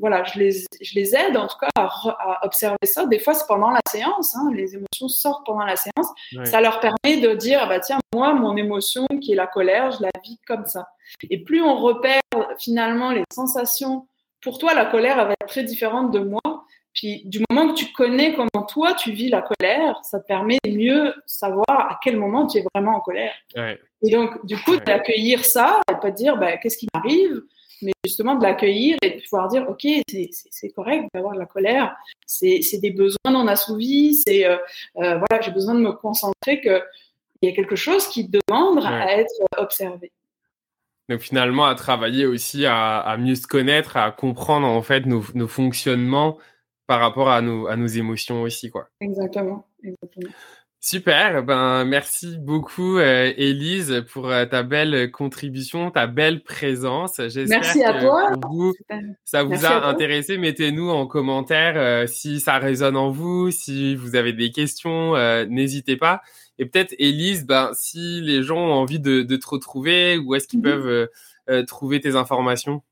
voilà, 0.00 0.24
je 0.24 0.38
les, 0.38 0.50
je 0.80 0.94
les 0.94 1.14
aide 1.14 1.36
en 1.36 1.46
tout 1.46 1.56
cas 1.58 1.68
à, 1.76 2.44
observer 2.44 2.76
ça. 2.84 3.06
Des 3.06 3.18
fois, 3.18 3.32
c'est 3.32 3.46
pendant 3.46 3.70
la 3.70 3.80
séance. 3.88 4.36
Hein, 4.36 4.50
les 4.54 4.74
émotions 4.74 5.08
sortent 5.08 5.46
pendant 5.46 5.64
la 5.64 5.76
séance. 5.76 6.08
Ça 6.44 6.60
leur 6.60 6.80
permet 6.80 7.20
de 7.20 7.34
dire 7.34 7.60
ah 7.62 7.66
bah 7.66 7.80
tiens, 7.80 7.98
moi, 8.14 8.34
mon 8.34 8.56
émotion 8.56 9.06
qui 9.20 9.32
est 9.32 9.36
la 9.36 9.46
colère, 9.46 9.90
je 9.92 10.02
la 10.02 10.10
vis 10.22 10.38
comme 10.46 10.66
ça. 10.66 10.88
Et 11.30 11.42
plus 11.42 11.62
on 11.62 11.76
repère 11.76 12.20
finalement 12.58 13.10
les 13.10 13.24
sensations. 13.32 14.06
Pour 14.42 14.58
toi, 14.58 14.74
la 14.74 14.86
colère 14.86 15.18
elle 15.18 15.28
va 15.28 15.32
être 15.32 15.48
très 15.48 15.64
différente 15.64 16.10
de 16.12 16.18
moi. 16.18 16.40
Puis 16.92 17.22
du 17.24 17.42
moment 17.48 17.72
que 17.72 17.78
tu 17.78 17.90
connais 17.92 18.34
comment 18.34 18.66
toi 18.66 18.92
tu 18.92 19.12
vis 19.12 19.30
la 19.30 19.40
colère, 19.40 19.98
ça 20.02 20.20
te 20.20 20.26
permet 20.26 20.58
de 20.64 20.72
mieux 20.72 21.14
savoir 21.24 21.64
à 21.70 21.98
quel 22.02 22.18
moment 22.18 22.46
tu 22.46 22.58
es 22.58 22.64
vraiment 22.74 22.96
en 22.96 23.00
colère. 23.00 23.32
Ouais. 23.56 23.80
Et 24.02 24.10
donc, 24.10 24.44
du 24.44 24.56
coup, 24.56 24.76
d'accueillir 24.76 25.44
ça 25.44 25.80
et 25.90 25.94
pas 26.00 26.10
de 26.10 26.16
dire 26.16 26.36
bah, 26.36 26.56
qu'est-ce 26.56 26.76
qui 26.76 26.88
m'arrive, 26.92 27.42
mais 27.82 27.92
justement 28.04 28.34
de 28.34 28.42
l'accueillir 28.42 28.96
et 29.02 29.10
de 29.10 29.22
pouvoir 29.22 29.48
dire 29.48 29.66
ok, 29.68 29.86
c'est 30.50 30.70
correct 30.70 31.08
d'avoir 31.14 31.34
de 31.34 31.38
la 31.38 31.46
colère, 31.46 31.96
c'est 32.26 32.80
des 32.80 32.90
besoins 32.90 33.30
non 33.30 33.46
assouvis, 33.46 34.22
c'est 34.26 34.46
euh, 34.46 34.56
euh, 34.98 35.18
voilà, 35.18 35.40
j'ai 35.40 35.50
besoin 35.50 35.74
de 35.74 35.80
me 35.80 35.92
concentrer 35.92 36.60
que 36.60 36.82
il 37.40 37.48
y 37.48 37.52
a 37.52 37.54
quelque 37.54 37.74
chose 37.74 38.06
qui 38.06 38.28
demande 38.28 38.84
à 38.84 39.18
être 39.18 39.32
observé. 39.58 40.12
Donc 41.08 41.20
finalement, 41.20 41.64
à 41.66 41.74
travailler 41.74 42.24
aussi 42.24 42.64
à, 42.66 43.16
mieux 43.18 43.34
se 43.34 43.48
connaître, 43.48 43.96
à 43.96 44.12
comprendre 44.12 44.68
en 44.68 44.82
fait 44.82 45.06
nos, 45.06 45.24
nos 45.34 45.48
fonctionnements 45.48 46.38
par 46.86 47.00
rapport 47.00 47.30
à 47.30 47.42
nos, 47.42 47.66
à 47.66 47.76
nos 47.76 47.88
émotions 47.88 48.42
aussi, 48.42 48.70
quoi. 48.70 48.88
Exactement, 49.00 49.66
exactement. 49.82 50.30
Super, 50.84 51.44
ben 51.44 51.84
merci 51.84 52.38
beaucoup 52.38 52.98
euh, 52.98 53.32
Élise 53.36 54.04
pour 54.12 54.28
euh, 54.28 54.46
ta 54.46 54.64
belle 54.64 55.12
contribution, 55.12 55.92
ta 55.92 56.08
belle 56.08 56.42
présence. 56.42 57.20
Merci 57.20 57.84
à 57.84 58.00
toi. 58.00 58.32
vous, 58.50 58.74
ça 59.24 59.44
vous 59.44 59.64
a 59.64 59.86
intéressé. 59.86 60.38
Mettez-nous 60.38 60.90
en 60.90 61.06
commentaire 61.06 61.74
euh, 61.76 62.08
si 62.08 62.40
ça 62.40 62.58
résonne 62.58 62.96
en 62.96 63.12
vous, 63.12 63.52
si 63.52 63.94
vous 63.94 64.16
avez 64.16 64.32
des 64.32 64.50
questions, 64.50 65.14
n'hésitez 65.46 65.96
pas. 65.96 66.20
Et 66.58 66.66
peut-être 66.66 66.96
Élise, 66.98 67.46
ben 67.46 67.70
si 67.74 68.20
les 68.20 68.42
gens 68.42 68.58
ont 68.58 68.72
envie 68.72 68.98
de, 68.98 69.22
te 69.22 69.48
retrouver, 69.48 70.18
où 70.18 70.34
est-ce 70.34 70.48
qu'ils 70.48 70.58
mhm. 70.58 71.08
peuvent 71.46 71.64
trouver 71.68 72.00
tes 72.00 72.16
informations? 72.16 72.82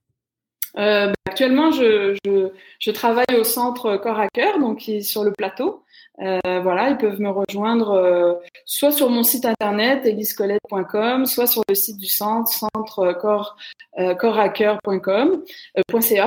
Ben, 0.76 1.12
Actuellement, 1.30 1.70
je, 1.70 2.90
travaille 2.90 3.36
au 3.38 3.44
centre 3.44 3.96
Corps 3.98 4.18
à 4.18 4.26
Cœur, 4.26 4.58
donc 4.58 4.78
qui 4.78 4.96
est 4.96 5.02
sur 5.02 5.22
le 5.22 5.30
plateau. 5.30 5.84
Euh, 6.20 6.40
voilà, 6.60 6.90
ils 6.90 6.96
peuvent 6.96 7.20
me 7.20 7.30
rejoindre 7.30 7.90
euh, 7.90 8.34
soit 8.66 8.90
sur 8.90 9.10
mon 9.10 9.22
site 9.22 9.44
internet 9.44 10.04
eliscolette.com, 10.04 11.24
soit 11.26 11.46
sur 11.46 11.62
le 11.68 11.76
site 11.76 11.98
du 11.98 12.08
centre, 12.08 12.50
centre 12.50 13.12
corps, 13.12 13.56
euh, 14.00 14.16
corps.ca, 14.16 14.80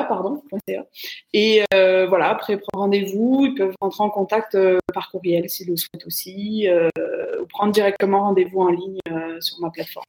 pardon, 0.07 0.41
.ca. 0.69 0.85
Et 1.33 1.63
voilà, 2.07 2.29
après 2.29 2.57
rendez-vous, 2.73 3.47
ils 3.47 3.55
peuvent 3.55 3.75
rentrer 3.81 4.03
en 4.05 4.09
contact 4.09 4.57
par 4.93 5.11
courriel 5.11 5.49
s'ils 5.49 5.67
le 5.67 5.75
souhaitent 5.75 6.07
aussi, 6.07 6.69
ou 7.41 7.45
prendre 7.47 7.73
directement 7.73 8.21
rendez-vous 8.21 8.61
en 8.61 8.69
ligne 8.69 9.01
sur 9.41 9.59
ma 9.59 9.69
plateforme. 9.69 10.05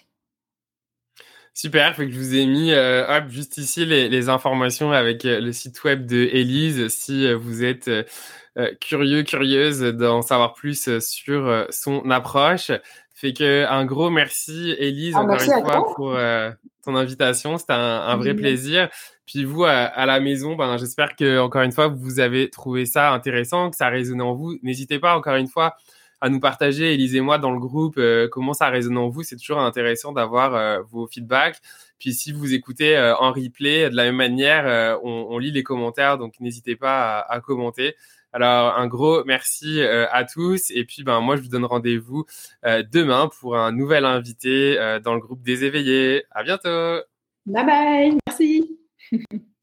Super, 1.54 1.94
fait 1.94 2.06
que 2.06 2.12
je 2.12 2.18
vous 2.18 2.34
ai 2.34 2.46
mis 2.46 2.74
hop, 2.74 3.28
juste 3.28 3.58
ici 3.58 3.86
les, 3.86 4.08
les 4.08 4.28
informations 4.28 4.90
avec 4.90 5.22
le 5.22 5.52
site 5.52 5.84
web 5.84 6.04
de 6.04 6.28
Elise 6.32 6.88
si 6.88 7.32
vous 7.32 7.62
êtes 7.62 7.88
euh, 8.56 8.72
curieux, 8.80 9.24
curieuse 9.24 9.80
d'en 9.80 10.22
savoir 10.22 10.54
plus 10.54 10.86
euh, 10.86 11.00
sur 11.00 11.44
euh, 11.46 11.64
son 11.70 12.08
approche. 12.10 12.70
Fait 13.12 13.32
que 13.32 13.64
un 13.66 13.84
gros 13.84 14.10
merci, 14.10 14.76
Elise, 14.78 15.14
ah, 15.16 15.22
encore 15.22 15.42
une 15.42 15.64
fois, 15.64 15.84
pour 15.96 16.16
ton 16.84 16.94
invitation. 16.94 17.58
C'était 17.58 17.72
un, 17.72 18.16
vrai 18.16 18.34
plaisir. 18.34 18.88
Puis 19.26 19.44
vous, 19.44 19.64
à, 19.64 20.06
la 20.06 20.20
maison, 20.20 20.54
ben, 20.54 20.76
j'espère 20.76 21.16
que 21.16 21.38
encore 21.38 21.62
une 21.62 21.72
fois, 21.72 21.88
vous 21.88 22.20
avez 22.20 22.50
trouvé 22.50 22.86
ça 22.86 23.12
intéressant, 23.12 23.70
que 23.70 23.76
ça 23.76 23.86
a 23.86 23.90
résonné 23.90 24.22
en 24.22 24.34
vous. 24.34 24.58
N'hésitez 24.62 24.98
pas, 24.98 25.16
encore 25.16 25.36
une 25.36 25.48
fois, 25.48 25.76
à 26.24 26.28
nous 26.30 26.40
partager, 26.40 26.94
Elise 26.94 27.14
et 27.14 27.20
moi, 27.20 27.38
dans 27.38 27.50
le 27.50 27.58
groupe, 27.58 28.00
comment 28.30 28.54
ça 28.54 28.68
résonne 28.68 28.96
en 28.96 29.08
vous. 29.08 29.22
C'est 29.22 29.36
toujours 29.36 29.60
intéressant 29.60 30.12
d'avoir 30.12 30.82
vos 30.84 31.06
feedbacks. 31.06 31.60
Puis 31.98 32.14
si 32.14 32.32
vous 32.32 32.54
écoutez 32.54 32.98
en 32.98 33.30
replay, 33.32 33.90
de 33.90 33.96
la 33.96 34.04
même 34.04 34.16
manière, 34.16 34.98
on, 35.04 35.38
lit 35.38 35.50
les 35.50 35.62
commentaires, 35.62 36.16
donc 36.16 36.40
n'hésitez 36.40 36.76
pas 36.76 37.20
à 37.20 37.40
commenter. 37.40 37.94
Alors, 38.34 38.76
un 38.76 38.88
gros 38.88 39.22
merci 39.24 39.80
euh, 39.80 40.06
à 40.10 40.24
tous. 40.24 40.72
Et 40.72 40.84
puis, 40.84 41.04
ben, 41.04 41.20
moi, 41.20 41.36
je 41.36 41.42
vous 41.42 41.48
donne 41.48 41.64
rendez-vous 41.64 42.24
euh, 42.66 42.82
demain 42.82 43.30
pour 43.40 43.56
un 43.56 43.70
nouvel 43.70 44.04
invité 44.04 44.76
euh, 44.76 44.98
dans 44.98 45.14
le 45.14 45.20
groupe 45.20 45.42
des 45.42 45.64
éveillés. 45.64 46.24
À 46.32 46.42
bientôt. 46.42 47.00
Bye 47.46 47.64
bye. 47.64 48.18
Merci. 48.26 48.76